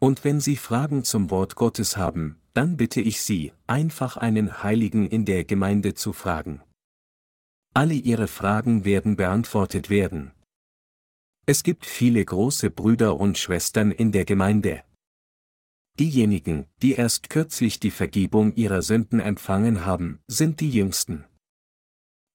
[0.01, 5.07] Und wenn Sie Fragen zum Wort Gottes haben, dann bitte ich Sie, einfach einen Heiligen
[5.07, 6.63] in der Gemeinde zu fragen.
[7.75, 10.33] Alle Ihre Fragen werden beantwortet werden.
[11.47, 14.83] Es gibt viele große Brüder und Schwestern in der Gemeinde.
[15.99, 21.27] Diejenigen, die erst kürzlich die Vergebung ihrer Sünden empfangen haben, sind die Jüngsten.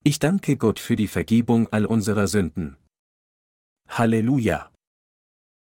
[0.04, 2.78] Ich danke Gott für die Vergebung all unserer Sünden.
[3.88, 4.72] Halleluja!